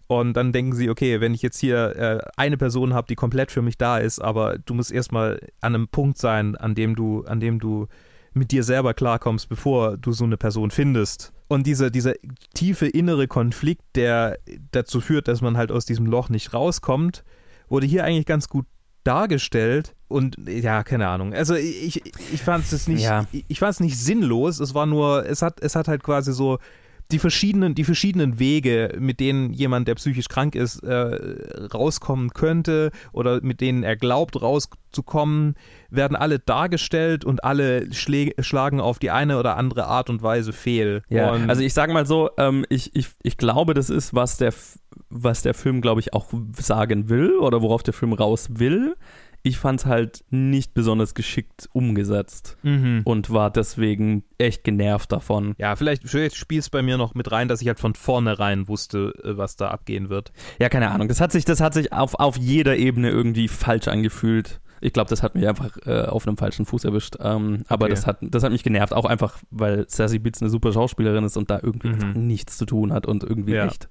[0.05, 3.51] Und dann denken sie, okay, wenn ich jetzt hier äh, eine Person habe, die komplett
[3.51, 7.23] für mich da ist, aber du musst erstmal an einem Punkt sein, an dem du,
[7.25, 7.87] an dem du
[8.38, 11.33] mit dir selber klarkommst, bevor du so eine Person findest.
[11.47, 12.13] Und dieser, dieser
[12.53, 14.38] tiefe innere Konflikt, der
[14.71, 17.23] dazu führt, dass man halt aus diesem Loch nicht rauskommt,
[17.69, 18.65] wurde hier eigentlich ganz gut
[19.03, 21.33] dargestellt und ja, keine Ahnung.
[21.33, 23.25] Also ich, ich fand es nicht, ja.
[23.31, 24.59] ich, ich fand es nicht sinnlos.
[24.59, 26.59] Es war nur, es hat, es hat halt quasi so
[27.12, 31.18] die verschiedenen, die verschiedenen Wege, mit denen jemand, der psychisch krank ist, äh,
[31.74, 35.55] rauskommen könnte oder mit denen er glaubt, rauszukommen,
[35.89, 41.01] werden alle dargestellt und alle schlagen auf die eine oder andere Art und Weise fehl.
[41.10, 44.38] Ja, und also ich sage mal so, ähm, ich, ich, ich glaube, das ist, was
[44.38, 44.53] der
[45.10, 46.28] was der Film, glaube ich, auch
[46.58, 48.95] sagen will oder worauf der Film raus will.
[49.43, 53.01] Ich fand es halt nicht besonders geschickt umgesetzt mhm.
[53.05, 55.55] und war deswegen echt genervt davon.
[55.57, 58.67] Ja, vielleicht, vielleicht spielt es bei mir noch mit rein, dass ich halt von vornherein
[58.67, 60.31] wusste, äh, was da abgehen wird.
[60.59, 61.07] Ja, keine Ahnung.
[61.07, 64.59] Das hat sich, das hat sich auf, auf jeder Ebene irgendwie falsch angefühlt.
[64.79, 67.15] Ich glaube, das hat mich einfach äh, auf einem falschen Fuß erwischt.
[67.19, 67.95] Ähm, aber okay.
[67.95, 71.38] das, hat, das hat mich genervt, auch einfach, weil Sassy Beats eine super Schauspielerin ist
[71.38, 72.27] und da irgendwie mhm.
[72.27, 73.65] nichts zu tun hat und irgendwie ja.
[73.65, 73.89] echt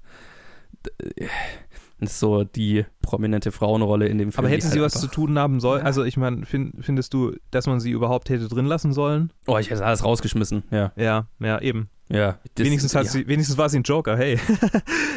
[1.99, 4.45] das ist so die prominente Frauenrolle in dem Film.
[4.45, 5.83] Aber hätte sie halt was zu tun haben sollen?
[5.83, 9.33] Also ich meine, find, findest du, dass man sie überhaupt hätte drin lassen sollen?
[9.47, 10.91] Oh, ich hätte alles rausgeschmissen, ja.
[10.95, 11.89] Ja, ja, eben.
[12.09, 12.37] Ja.
[12.55, 13.11] Das, wenigstens, hat ja.
[13.11, 14.39] Sie, wenigstens war sie ein Joker, hey.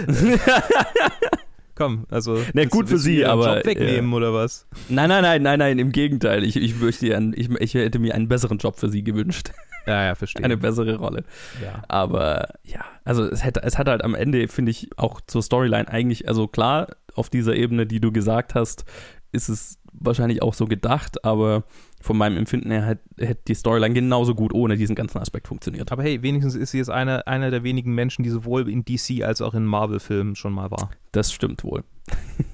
[1.81, 2.37] Komm, also.
[2.53, 3.57] Na, gut für sie, aber.
[3.57, 4.17] Job wegnehmen ja.
[4.19, 4.67] oder was?
[4.91, 6.45] Nein, nein, nein, nein, nein, im Gegenteil.
[6.45, 9.53] Ich, ich, möchte einen, ich, ich hätte mir einen besseren Job für sie gewünscht.
[9.87, 10.45] Ja, ja, verstehe.
[10.45, 11.25] Eine bessere Rolle.
[11.63, 11.83] Ja.
[11.89, 15.89] Aber ja, also es hätte, es hat halt am Ende, finde ich, auch zur Storyline
[15.89, 18.85] eigentlich, also klar, auf dieser Ebene, die du gesagt hast,
[19.33, 21.65] ist es wahrscheinlich auch so gedacht, aber
[22.01, 25.93] von meinem Empfinden her hätte die Storyline genauso gut ohne diesen ganzen Aspekt funktioniert.
[25.93, 29.23] Aber hey, wenigstens ist sie jetzt einer eine der wenigen Menschen, die sowohl in DC
[29.23, 30.91] als auch in Marvel-Filmen schon mal war.
[31.13, 31.85] Das stimmt wohl.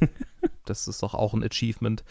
[0.68, 2.04] Das ist doch auch ein Achievement.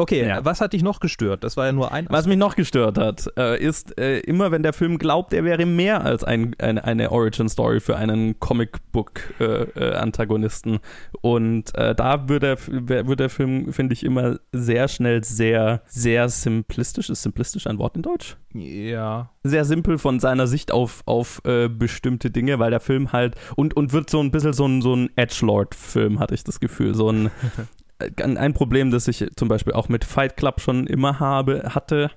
[0.00, 0.44] Okay, ja.
[0.44, 1.44] was hat dich noch gestört?
[1.44, 2.06] Das war ja nur ein.
[2.08, 5.66] Was mich noch gestört hat, äh, ist äh, immer, wenn der Film glaubt, er wäre
[5.66, 10.76] mehr als ein, ein, eine Origin-Story für einen Comic-Book-Antagonisten.
[10.76, 10.78] Äh,
[11.20, 17.10] Und da wird der, wird der Film, finde ich, immer sehr schnell sehr, sehr simplistisch.
[17.10, 18.38] Ist simplistisch ein Wort in Deutsch?
[18.54, 19.28] Ja.
[19.42, 23.92] Sehr simpel von seiner Sicht auf, auf bestimmte Dinge, weil der Film halt und, und
[23.92, 26.94] wird so ein bisschen so ein, so ein Edgelord-Film, hatte ich das Gefühl.
[26.94, 27.30] So ein,
[28.16, 32.10] ein Problem, das ich zum Beispiel auch mit Fight Club schon immer habe, hatte.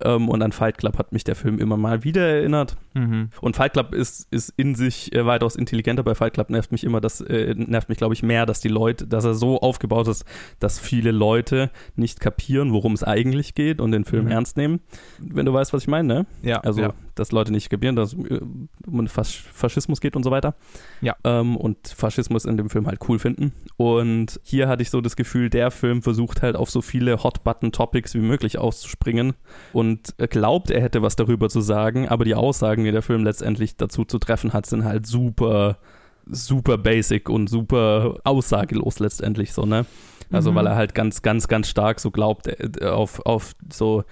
[0.00, 2.76] Ähm, und an Fight Club hat mich der Film immer mal wieder erinnert.
[2.94, 3.30] Mhm.
[3.40, 6.02] Und Fight Club ist, ist in sich äh, weitaus intelligenter.
[6.02, 8.68] Bei Fight Club nervt mich immer, das äh, nervt mich, glaube ich, mehr, dass die
[8.68, 10.24] Leute, dass er so aufgebaut ist,
[10.58, 14.32] dass viele Leute nicht kapieren, worum es eigentlich geht und den Film mhm.
[14.32, 14.80] ernst nehmen.
[15.18, 16.26] Wenn du weißt, was ich meine, ne?
[16.42, 16.60] Ja.
[16.60, 18.40] Also ja dass Leute nicht kapieren, dass es äh,
[18.86, 20.54] um Faschismus geht und so weiter.
[21.00, 21.16] Ja.
[21.24, 23.52] Ähm, und Faschismus in dem Film halt cool finden.
[23.76, 28.14] Und hier hatte ich so das Gefühl, der Film versucht halt auf so viele Hot-Button-Topics
[28.14, 29.34] wie möglich auszuspringen
[29.72, 33.76] und glaubt, er hätte was darüber zu sagen, aber die Aussagen, die der Film letztendlich
[33.76, 35.78] dazu zu treffen hat, sind halt super
[36.26, 39.84] super basic und super aussagelos letztendlich so, ne?
[40.32, 40.54] Also Mhm.
[40.56, 44.04] weil er halt ganz, ganz, ganz stark so glaubt, äh, auf, auf so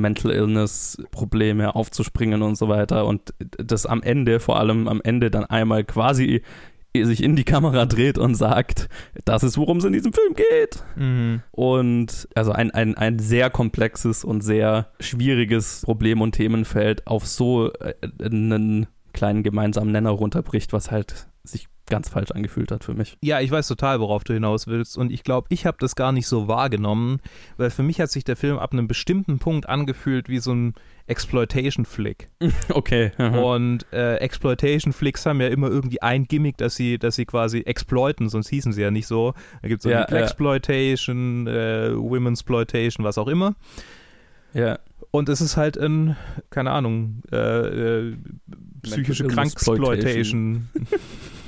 [0.00, 5.30] Mental Illness Probleme aufzuspringen und so weiter und das am Ende, vor allem am Ende
[5.30, 6.42] dann einmal quasi
[7.04, 8.88] sich in die Kamera dreht und sagt,
[9.24, 10.82] das ist, worum es in diesem Film geht.
[10.96, 11.42] Mhm.
[11.50, 17.70] Und also ein, ein, ein sehr komplexes und sehr schwieriges Problem- und Themenfeld auf so
[17.74, 21.28] äh, einen kleinen gemeinsamen Nenner runterbricht, was halt
[21.86, 23.16] ganz falsch angefühlt hat für mich.
[23.22, 24.98] Ja, ich weiß total, worauf du hinaus willst.
[24.98, 27.20] Und ich glaube, ich habe das gar nicht so wahrgenommen,
[27.56, 30.74] weil für mich hat sich der Film ab einem bestimmten Punkt angefühlt wie so ein
[31.08, 32.28] Exploitation-Flick.
[32.68, 33.12] Okay.
[33.18, 33.38] aha.
[33.38, 38.28] Und äh, Exploitation-Flicks haben ja immer irgendwie ein Gimmick, dass sie, dass sie quasi exploiten,
[38.28, 39.34] sonst hießen sie ja nicht so.
[39.62, 40.16] Da gibt es so Ja, ja.
[40.16, 43.54] Exploitation, äh, Womensploitation, was auch immer.
[44.52, 44.78] ja.
[45.12, 46.16] Und es ist halt ein,
[46.50, 47.36] keine Ahnung, äh,
[48.08, 48.16] äh,
[48.82, 50.68] psychische Kranksploitation.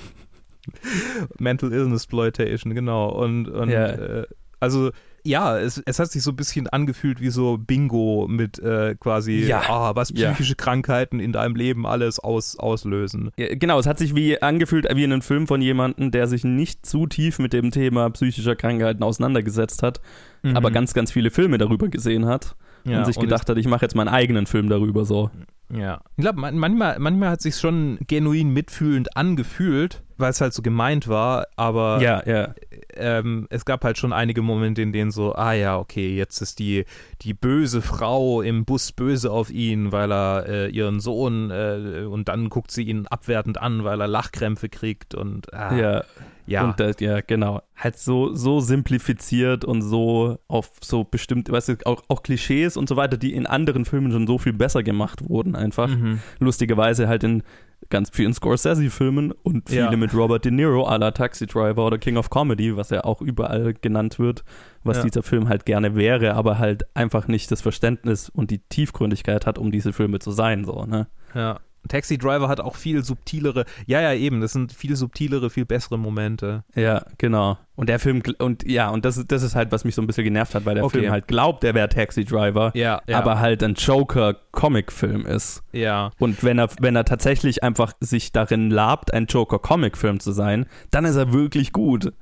[1.39, 3.09] Mental Illness Exploitation, genau.
[3.11, 3.87] Und, und Ja.
[3.87, 4.27] äh,
[4.61, 4.91] also
[5.25, 9.41] ja, es, es hat sich so ein bisschen angefühlt wie so Bingo mit äh, quasi,
[9.47, 9.63] Ja.
[9.69, 10.31] ah, was Ja.
[10.31, 13.31] psychische Krankheiten in deinem Leben alles aus, auslösen.
[13.37, 16.45] Ja, Genau, es hat sich wie angefühlt wie in einem Film von jemandem, der sich
[16.45, 20.01] nicht zu tief mit dem Thema psychischer Krankheiten auseinandergesetzt hat,
[20.43, 20.75] aber Mhm.
[20.75, 23.95] ganz, ganz viele Filme darüber gesehen hat ja, und sich gedacht hat, ich mache jetzt
[23.97, 25.31] meinen eigenen Film darüber so.
[25.73, 26.01] Ja.
[26.17, 30.63] Ich glaube, man, manchmal, manchmal hat sich schon genuin mitfühlend angefühlt, weil es halt so
[30.63, 32.55] gemeint war, aber Ja, ja.
[32.95, 36.59] ähm, es gab halt schon einige Momente, in denen so, ah ja, okay, jetzt ist
[36.59, 36.85] die,
[37.23, 42.29] die böse Frau im Bus böse auf ihn, weil er äh, ihren Sohn äh, und
[42.29, 46.05] dann guckt sie ihn abwertend an, weil er Lachkrämpfe kriegt und ah, Ja,
[46.47, 46.65] ja.
[46.65, 47.61] Und das, ja, genau.
[47.77, 52.89] Halt so, so simplifiziert und so auf so bestimmt, weißt du, auch, auch Klischees und
[52.89, 55.89] so weiter, die in anderen Filmen schon so viel besser gemacht wurden, einfach.
[55.89, 56.21] Mhm.
[56.39, 57.43] Lustigerweise halt in
[57.91, 59.97] ganz vielen Scorsese-Filmen und viele Ja.
[59.97, 63.23] mit Robert De Niro à la Taxi Driver oder King of Comedy, was ja auch
[63.23, 64.45] überall genannt wird,
[64.85, 65.03] was Ja.
[65.05, 69.59] dieser Film halt gerne wäre, aber halt einfach nicht das Verständnis und die Tiefgründigkeit hat,
[69.59, 71.07] um diese Filme zu sein, so, ne?
[71.35, 71.61] ja.
[71.89, 75.99] Taxi Driver hat auch viel subtilere, ja, ja, eben, das sind viel subtilere, viel bessere
[75.99, 76.65] Momente.
[76.75, 77.57] Ja, genau.
[77.77, 80.07] Und der Film, und ja, und das, ist- das ist halt, was mich so ein
[80.07, 80.99] bisschen genervt hat, weil der Okay.
[81.01, 83.19] Film halt glaubt, er wäre Taxi Driver, Ja, ja.
[83.19, 85.63] aber halt ein Joker-Comic-Film ist.
[85.73, 86.11] ja.
[86.19, 91.05] Und wenn er, wenn er tatsächlich einfach sich darin labt, ein Joker-Comic-Film zu sein, dann
[91.05, 92.13] ist er wirklich gut.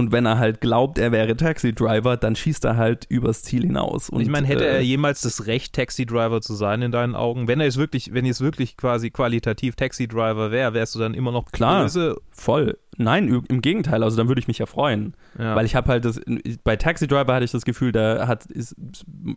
[0.00, 3.62] Und wenn er halt glaubt, er wäre Taxi Driver, dann schießt er halt übers Ziel
[3.62, 4.08] hinaus.
[4.08, 7.16] Und, ich meine, hätte äh, er jemals das Recht, Taxi Driver zu sein in deinen
[7.16, 7.48] Augen?
[7.48, 11.14] Wenn er es wirklich, wenn es wirklich quasi qualitativ Taxi Driver wäre, wärst du dann
[11.14, 11.82] immer noch Klar.
[11.82, 12.16] böse?
[12.30, 12.78] Voll.
[12.96, 15.14] Nein, im Gegenteil, also dann würde ich mich ja freuen.
[15.36, 15.56] Ja.
[15.56, 16.20] Weil ich habe halt das,
[16.62, 18.76] bei Taxi Driver hatte ich das Gefühl, da hat ist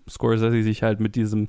[0.08, 1.48] Scorsese sich halt mit diesem,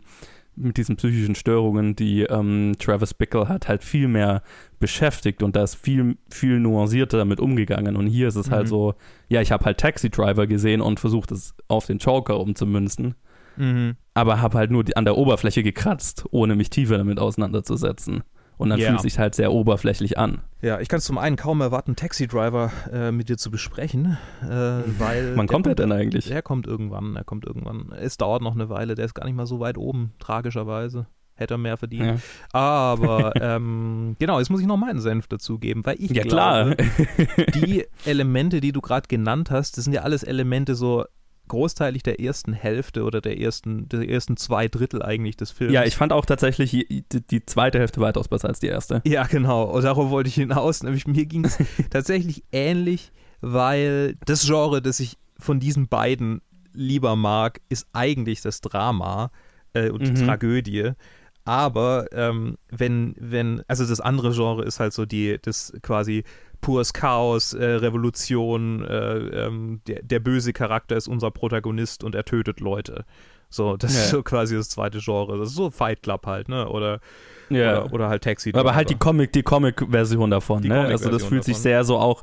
[0.54, 4.42] mit diesen psychischen Störungen, die ähm, Travis Bickle hat, halt viel mehr
[4.80, 7.96] beschäftigt und da ist viel, viel nuancierter damit umgegangen.
[7.96, 8.68] Und hier ist es halt Mhm.
[8.68, 8.94] so,
[9.28, 13.14] ja, ich habe halt Taxi Driver gesehen und versucht es auf den Joker umzumünzen,
[13.56, 13.96] mhm.
[14.14, 18.22] aber habe halt nur die, an der Oberfläche gekratzt, ohne mich tiefer damit auseinanderzusetzen.
[18.62, 18.86] Und dann Ja.
[18.88, 20.40] fühlt es sich halt sehr oberflächlich an.
[20.60, 24.16] Ja, ich kann es zum einen kaum erwarten, Taxi Driver äh, mit dir zu besprechen,
[24.42, 24.46] äh,
[24.98, 25.36] weil.
[25.36, 26.30] Wann der kommt er denn eigentlich?
[26.30, 27.92] Er kommt irgendwann, er kommt irgendwann.
[27.98, 31.06] Es dauert noch eine Weile, der ist gar nicht mal so weit oben, tragischerweise.
[31.34, 32.04] Hätte er mehr verdient.
[32.04, 32.16] Ja,
[32.52, 37.46] Aber ähm, genau, jetzt muss ich noch meinen Senf dazugeben, weil ich ja glaube, klar.
[37.54, 41.04] die Elemente, die du gerade genannt hast, das sind ja alles Elemente so
[41.48, 45.72] großteilig der ersten Hälfte oder der ersten, der ersten zwei Drittel eigentlich des Films.
[45.74, 49.02] Ja, ich fand auch tatsächlich die, die zweite Hälfte weitaus besser als die erste.
[49.04, 49.64] Ja, genau.
[49.64, 50.82] Und darauf wollte ich hinaus.
[50.82, 51.58] Nämlich mir ging es
[51.90, 56.40] tatsächlich ähnlich, weil das Genre, das ich von diesen beiden
[56.72, 59.30] lieber mag, ist eigentlich das Drama
[59.74, 60.26] äh, und die Mhm.
[60.26, 60.92] Tragödie.
[61.44, 66.22] Aber ähm, wenn, wenn, also das andere Genre ist halt so die, das quasi
[66.62, 72.24] pures Chaos, äh, Revolution, äh, ähm, der, der böse Charakter ist unser Protagonist und er
[72.24, 73.04] tötet Leute.
[73.50, 74.00] So, das Ja.
[74.00, 75.36] ist so quasi das zweite Genre.
[75.38, 76.66] Das ist so Fight Club halt, ne?
[76.70, 77.00] Oder,
[77.50, 77.82] Ja.
[77.82, 78.50] oder, oder halt Taxi.
[78.54, 79.04] Aber halt die Driver.
[79.10, 80.86] Comic, die Comic-Version davon, Die ne?
[80.86, 81.62] Also das fühlt sich davon.
[81.62, 82.22] sehr so auch,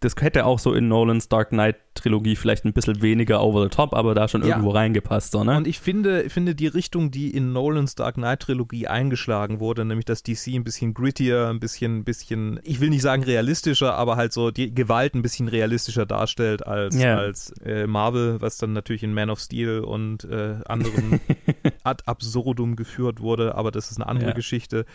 [0.00, 3.68] das hätte auch so in Nolans Dark Knight Trilogie vielleicht ein bisschen weniger over the
[3.68, 4.48] top, aber da schon Ja.
[4.48, 5.56] irgendwo reingepasst, so, ne?
[5.58, 10.06] Und ich finde, finde die Richtung, die in Nolans Dark Knight Trilogie eingeschlagen wurde, nämlich
[10.06, 14.32] dass DC ein bisschen grittier, ein bisschen, bisschen, ich will nicht sagen realistischer, aber halt
[14.32, 17.16] so die Gewalt ein bisschen realistischer darstellt als, Ja.
[17.18, 21.20] als äh, Marvel, was dann natürlich in Man of Steel und äh, anderen
[21.84, 24.34] ad absurdum geführt wurde, aber das ist eine andere Ja.
[24.34, 24.86] Geschichte.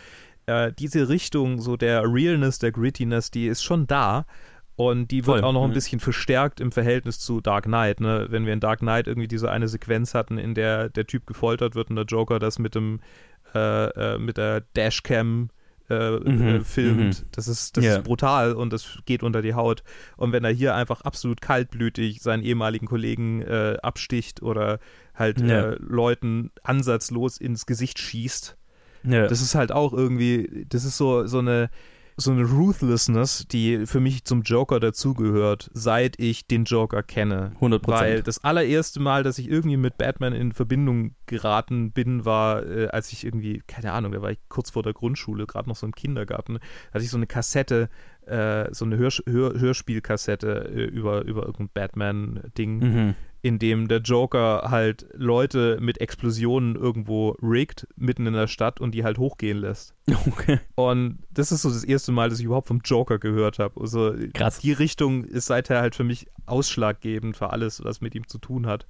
[0.46, 4.26] Äh, diese Richtung, so der Realness, der Grittiness, die ist schon da.
[4.76, 5.74] Und die wird Voll, auch noch ein mhm.
[5.74, 8.00] bisschen verstärkt im Verhältnis zu Dark Knight.
[8.00, 8.26] Ne?
[8.28, 11.74] Wenn wir in Dark Knight irgendwie diese eine Sequenz hatten, in der der Typ gefoltert
[11.74, 13.00] wird und der Joker das mit dem
[13.54, 15.48] äh, äh, mit der Dashcam
[15.88, 17.22] äh, Mhm, äh, filmt.
[17.22, 17.26] mhm.
[17.32, 17.92] Das, ist, das Ja.
[17.96, 19.82] ist brutal und das geht unter die Haut.
[20.16, 24.80] Und wenn er hier einfach absolut kaltblütig seinen ehemaligen Kollegen äh, absticht oder
[25.14, 25.70] halt Ja.
[25.70, 28.56] äh, Leuten ansatzlos ins Gesicht schießt,
[29.04, 29.28] Ja.
[29.28, 31.70] das ist halt auch irgendwie, das ist so, so eine
[32.18, 37.52] so eine Ruthlessness, die für mich zum Joker dazugehört, seit ich den Joker kenne.
[37.60, 42.64] 100% Weil das allererste Mal, dass ich irgendwie mit Batman in Verbindung geraten bin, war,
[42.64, 45.76] äh, als ich irgendwie, keine Ahnung, da war ich kurz vor der Grundschule, gerade noch
[45.76, 46.58] so im Kindergarten,
[46.92, 47.90] hatte ich so eine Kassette,
[48.24, 53.14] äh, so eine Hörs Hör Hörspielkassette äh, über, über irgendein Batman-Ding, Mhm.
[53.46, 58.92] In dem der Joker halt Leute mit Explosionen irgendwo riggt, mitten in der Stadt und
[58.92, 59.94] die halt hochgehen lässt.
[60.26, 60.58] Okay.
[60.74, 63.80] Und das ist so das erste Mal, dass ich überhaupt vom Joker gehört habe.
[63.80, 64.58] Also Krass.
[64.58, 68.66] die Richtung ist seither halt für mich ausschlaggebend für alles, was mit ihm zu tun
[68.66, 68.86] hat.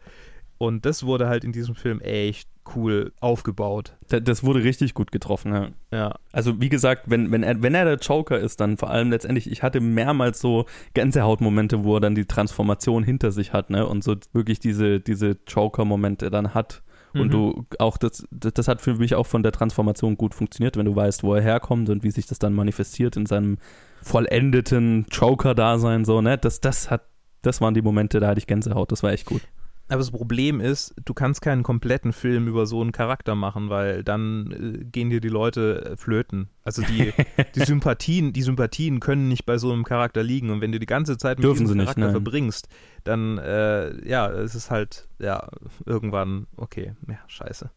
[0.57, 3.97] Und das wurde halt in diesem Film echt cool aufgebaut.
[4.09, 5.69] Da- Das wurde richtig gut getroffen, ja.
[5.93, 6.15] Ja.
[6.33, 9.51] Also wie gesagt, wenn, wenn, er, wenn er der Joker ist, dann vor allem letztendlich,
[9.51, 13.87] ich hatte mehrmals so Gänsehautmomente, wo er dann die Transformation hinter sich hat, ne?
[13.87, 16.83] Und so wirklich diese, diese Joker-Momente dann hat.
[17.15, 17.31] Und Mhm.
[17.31, 20.85] du auch, das, das, das hat für mich auch von der Transformation gut funktioniert, wenn
[20.85, 23.57] du weißt, wo er herkommt und wie sich das dann manifestiert in seinem
[24.03, 26.39] vollendeten Joker-Dasein, so, ne?
[26.39, 27.03] Das, das hat,
[27.43, 29.43] das waren die Momente, da hatte ich Gänsehaut, das war echt gut.
[29.89, 34.03] Aber das Problem ist, du kannst keinen kompletten Film über so einen Charakter machen, weil
[34.03, 36.49] dann äh, gehen dir die Leute äh, flöten.
[36.65, 37.13] Also die,
[37.55, 40.51] die Sympathien, die Sympathien können nicht bei so einem Charakter liegen.
[40.51, 42.11] Und wenn du die ganze Zeit mit Dürfen diesem nicht, Charakter nein.
[42.11, 42.69] verbringst,
[43.05, 45.49] dann äh, ja, es ist halt, ja,
[45.85, 47.71] irgendwann, okay, ja, scheiße.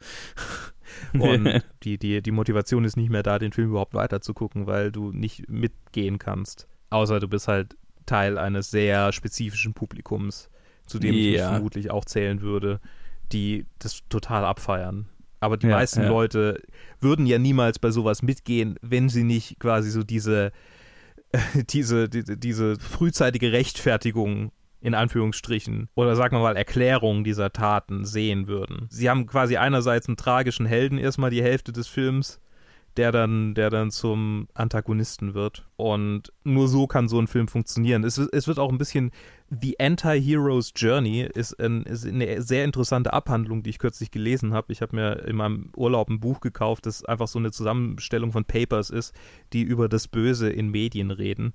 [1.14, 4.66] Und die, die, die Motivation ist nicht mehr da, den Film überhaupt weiter zu gucken,
[4.66, 6.68] weil du nicht mitgehen kannst.
[6.90, 10.50] Außer du bist halt Teil eines sehr spezifischen Publikums,
[10.90, 12.80] zu dem ich mich vermutlich auch zählen würde,
[13.32, 15.08] die das total abfeiern.
[15.40, 16.10] Aber die Ja, meisten ja.
[16.10, 16.62] Leute
[17.00, 20.52] würden ja niemals bei sowas mitgehen, wenn sie nicht quasi so diese,
[21.70, 28.48] diese, diese, diese frühzeitige Rechtfertigung in Anführungsstrichen oder sagen wir mal Erklärung dieser Taten sehen
[28.48, 28.88] würden.
[28.90, 32.40] Sie haben quasi einerseits einen tragischen Helden erstmal die Hälfte des Films,
[32.98, 35.66] der dann, der dann zum Antagonisten wird.
[35.78, 38.04] Und nur so kann so ein Film funktionieren.
[38.04, 39.12] Es, es wird auch ein bisschen
[39.50, 44.72] The Anti-Hero's Journey ist, ein, ist eine sehr interessante Abhandlung, die ich kürzlich gelesen habe.
[44.72, 48.46] Ich habe mir in meinem Urlaub ein Buch gekauft, das einfach so eine Zusammenstellung von
[48.46, 49.16] Papers ist,
[49.54, 51.54] die über das Böse in Medien reden.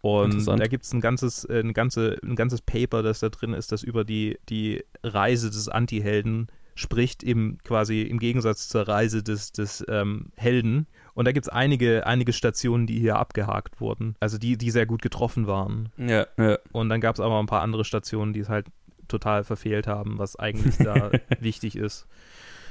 [0.00, 3.72] Und da gibt es ein ganzes, ein, ganze, ein ganzes Paper, das da drin ist,
[3.72, 6.48] das über die, die Reise des Anti-Helden
[6.78, 10.86] spricht, eben quasi im Gegensatz zur Reise des, des ähm, Helden.
[11.14, 14.14] Und da gibt es einige, einige Stationen, die hier abgehakt wurden.
[14.20, 15.88] Also die, die sehr gut getroffen waren.
[15.96, 16.58] Ja, ja.
[16.70, 18.66] Und dann gab es aber ein paar andere Stationen, die es halt
[19.08, 21.10] total verfehlt haben, was eigentlich da
[21.40, 22.06] wichtig ist.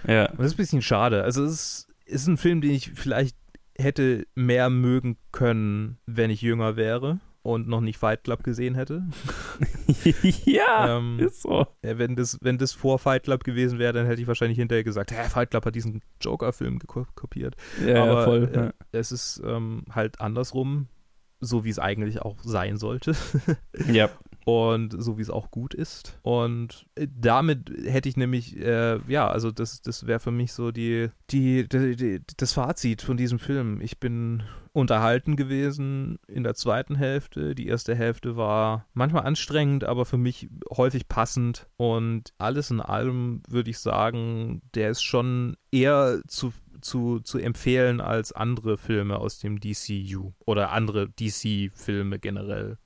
[0.07, 0.29] Ja.
[0.29, 1.23] Und das ist ein bisschen schade.
[1.23, 3.35] Also es ist, ist ein Film, den ich vielleicht
[3.77, 9.03] hätte mehr mögen können, wenn ich jünger wäre und noch nicht Fight Club gesehen hätte.
[10.45, 11.65] ja, Ähm, ist so.
[11.81, 14.83] Ja, wenn, das, wenn das vor Fight Club gewesen wäre, dann hätte ich wahrscheinlich hinterher
[14.83, 16.79] gesagt, hä, Fight Club hat diesen Joker-Film
[17.15, 17.55] kopiert.
[17.85, 18.49] Ja, Aber voll.
[18.53, 18.73] äh, ja.
[18.91, 20.87] es ist ähm, halt andersrum,
[21.39, 23.13] so wie es eigentlich auch sein sollte.
[23.87, 24.09] ja.
[24.47, 26.17] und so wie es auch gut ist.
[26.21, 30.71] Und äh, damit hätte ich nämlich, äh, ja, also das, das wäre für mich so
[30.71, 33.81] die, die, die, die, das Fazit von diesem Film.
[33.81, 37.55] Ich bin unterhalten gewesen in der zweiten Hälfte.
[37.55, 41.67] Die erste Hälfte war manchmal anstrengend, aber für mich häufig passend.
[41.75, 47.99] Und alles in allem würde ich sagen, der ist schon eher zu zu, zu empfehlen
[47.99, 52.77] als andere Filme aus dem DCU oder andere DC-Filme generell.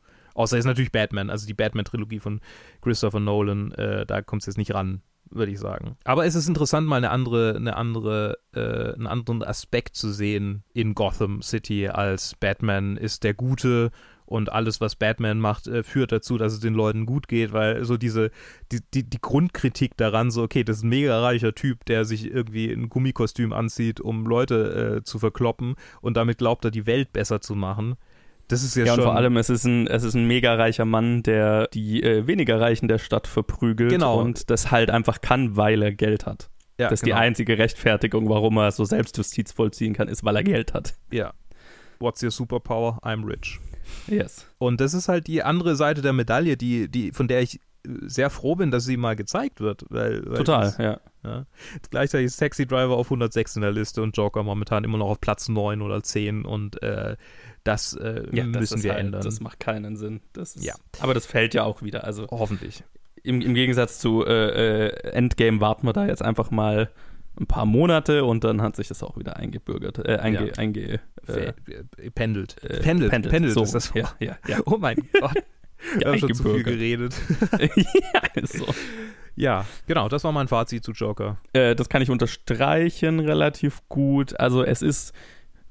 [0.42, 2.42] Außer jetzt natürlich Batman, also die Batman-Trilogie von
[2.82, 5.98] Christopher Nolan, äh, da kommt es jetzt nicht ran, würde ich sagen.
[6.04, 10.64] Aber es ist interessant, mal eine andere, eine andere, äh, einen anderen Aspekt zu sehen
[10.74, 13.92] in Gotham City als Batman ist der Gute
[14.26, 17.86] und alles, was Batman macht, äh, führt dazu, dass es den Leuten gut geht, weil
[17.86, 18.32] so diese,
[18.72, 22.32] die, die, die Grundkritik daran, so, okay, das ist ein mega reicher Typ, der sich
[22.32, 27.14] irgendwie ein Gummikostüm anzieht, um Leute äh, zu verkloppen und damit glaubt er, die Welt
[27.14, 27.96] besser zu machen.
[28.52, 29.00] Das ist ja, Ja, schon.
[29.00, 32.28] und vor allem, es ist ein, es ist ein mega reicher Mann, der die äh,
[32.28, 34.20] weniger Reichen der Stadt verprügelt Genau.
[34.20, 36.50] und das halt einfach kann, weil er Geld hat.
[36.80, 37.16] ja, das ist genau.
[37.18, 40.96] die einzige Rechtfertigung, warum er so Selbstjustiz vollziehen kann, ist, weil er Geld hat.
[41.12, 41.34] Ja.
[42.00, 43.00] What's your superpower?
[43.04, 43.60] I'm rich.
[44.08, 44.48] Yes.
[44.58, 47.90] Und das ist halt die andere Seite der Medaille, die, die, von der ich äh,
[48.08, 49.86] sehr froh bin, dass sie mal gezeigt wird.
[49.90, 51.00] Weil, weil Total, das- ja.
[51.24, 51.46] Ja.
[51.92, 55.22] Gleichzeitig ist Taxi Driver auf 106 in der Liste und Joker momentan immer noch auf
[55.22, 57.16] Platz 9 oder 10 und äh,
[57.64, 59.22] das, äh, ja das müssen ist wir halt, ändern.
[59.24, 60.22] Das macht keinen Sinn.
[60.34, 60.74] Das ist, Ja.
[61.00, 62.04] Aber das fällt ja auch wieder.
[62.04, 62.84] Also Hoffentlich.
[63.24, 66.90] im, im Gegensatz zu äh, äh, Endgame warten wir da jetzt einfach mal
[67.40, 70.54] ein paar Monate und dann hat sich das auch wieder eingebürgert, äh, einge, Ja.
[70.58, 71.54] einge, äh,
[72.14, 72.62] pendelt.
[72.64, 73.10] äh, pendelt.
[73.12, 73.30] pendelt.
[73.32, 74.60] Pendelt So, ist das ja, ja, ja.
[74.66, 75.34] Oh mein Gott.
[75.98, 77.16] Wir haben schon zu viel geredet.
[77.76, 78.68] ja, so.
[79.36, 81.38] Ja, genau, das war mein Fazit zu Joker.
[81.54, 84.38] Äh, das kann ich unterstreichen relativ gut.
[84.40, 85.14] Also es ist,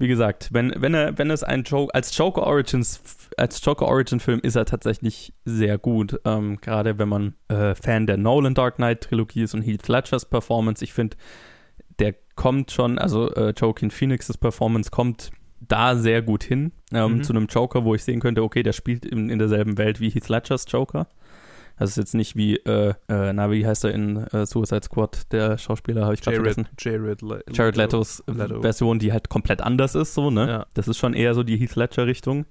[0.00, 3.00] wie gesagt, wenn, wenn er, wenn es ein Joke, als Joker Origins,
[3.36, 6.20] als Joker Origin Film ist er tatsächlich sehr gut.
[6.24, 10.24] Ähm, Gerade wenn man äh, Fan der Nolan Dark Knight Trilogie ist und Heath Ledgers
[10.24, 10.82] Performance.
[10.82, 11.16] Ich finde,
[11.98, 15.30] der kommt schon, also äh, Joaquin Phoenixes Performance kommt
[15.60, 17.22] da sehr gut hin ähm, Mhm.
[17.22, 20.08] zu einem Joker, wo ich sehen könnte, okay, der spielt in, in derselben Welt wie
[20.08, 21.06] Heath Ledgers Joker.
[21.80, 25.32] Das ist jetzt nicht wie, äh, äh, na, wie heißt er in äh, Suicide Squad,
[25.32, 26.68] der Schauspieler, habe ich gerade vergessen.
[26.78, 28.60] Jared, Le Jared Letos Leto.
[28.60, 30.46] Version, die halt komplett anders ist, so, ne?
[30.46, 30.66] Ja.
[30.74, 32.44] Das ist schon eher so die Heath Ledger-Richtung,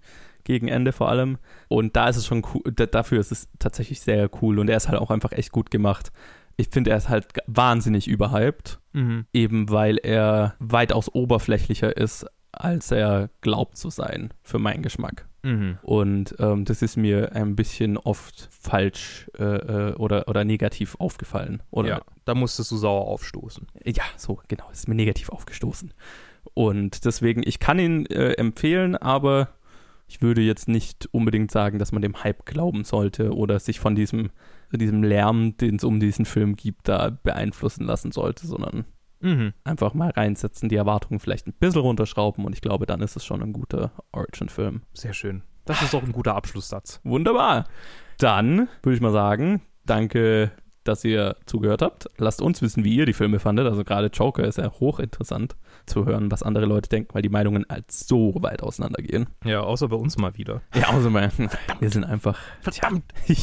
[0.46, 1.38] gegen Ende vor allem.
[1.68, 4.78] Und da ist es schon cool, da, dafür ist es tatsächlich sehr cool und er
[4.78, 6.12] ist halt auch einfach echt gut gemacht.
[6.58, 9.28] Ich finde, er ist halt wahnsinnig überhyped, Mhm.
[9.32, 15.28] eben weil er weitaus oberflächlicher ist, als er glaubt zu sein, für meinen Geschmack.
[15.44, 15.78] Mhm.
[15.82, 21.64] Und ähm, das ist mir ein bisschen oft falsch äh, äh, oder, oder negativ aufgefallen.
[21.72, 23.68] Oder ja, da musstest du sauer aufstoßen.
[23.86, 25.94] ja, so, genau, es ist mir negativ aufgestoßen.
[26.54, 29.50] Und deswegen, ich kann ihn äh, empfehlen, aber
[30.08, 33.96] ich würde jetzt nicht unbedingt sagen, dass man dem Hype glauben sollte oder sich von
[33.96, 34.32] diesem,
[34.72, 38.86] diesem Lärm, den es um diesen Film gibt, da beeinflussen lassen sollte, sondern
[39.22, 39.54] Mhm.
[39.64, 43.26] einfach mal reinsetzen, die Erwartungen vielleicht ein bisschen runterschrauben und ich glaube, dann ist es
[43.26, 44.84] schon ein guter Origin-Film.
[44.94, 45.44] Sehr schön.
[45.66, 47.00] Das ist doch ein guter Abschlusssatz.
[47.04, 47.66] Wunderbar.
[48.18, 50.52] Dann würde ich mal sagen, danke,
[50.84, 52.08] dass ihr zugehört habt.
[52.18, 53.68] Lasst uns wissen, wie ihr die Filme fandet.
[53.68, 55.56] Also gerade Joker ist ja hochinteressant
[55.86, 59.28] zu hören, was andere Leute denken, weil die Meinungen halt so weit auseinandergehen.
[59.46, 60.62] Ja, außer bei uns mal wieder.
[60.74, 61.32] Ja, außer mal,
[61.80, 62.40] wir sind einfach.
[62.62, 63.04] Verdammt.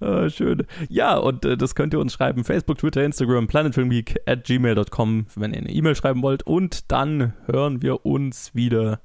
[0.00, 0.66] Ah, schön.
[0.88, 2.44] Ja, und äh, das könnt ihr uns schreiben.
[2.44, 6.42] Facebook, Twitter, Instagram, planetfilmgeek at gmail.com, wenn ihr eine E-Mail schreiben wollt.
[6.44, 9.00] Und dann hören wir uns wieder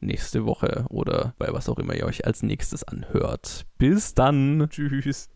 [0.00, 3.66] nächste Woche oder bei was auch immer ihr euch als nächstes anhört.
[3.78, 4.68] Bis dann.
[4.70, 5.02] Tschüss.
[5.02, 5.30] Tschüss.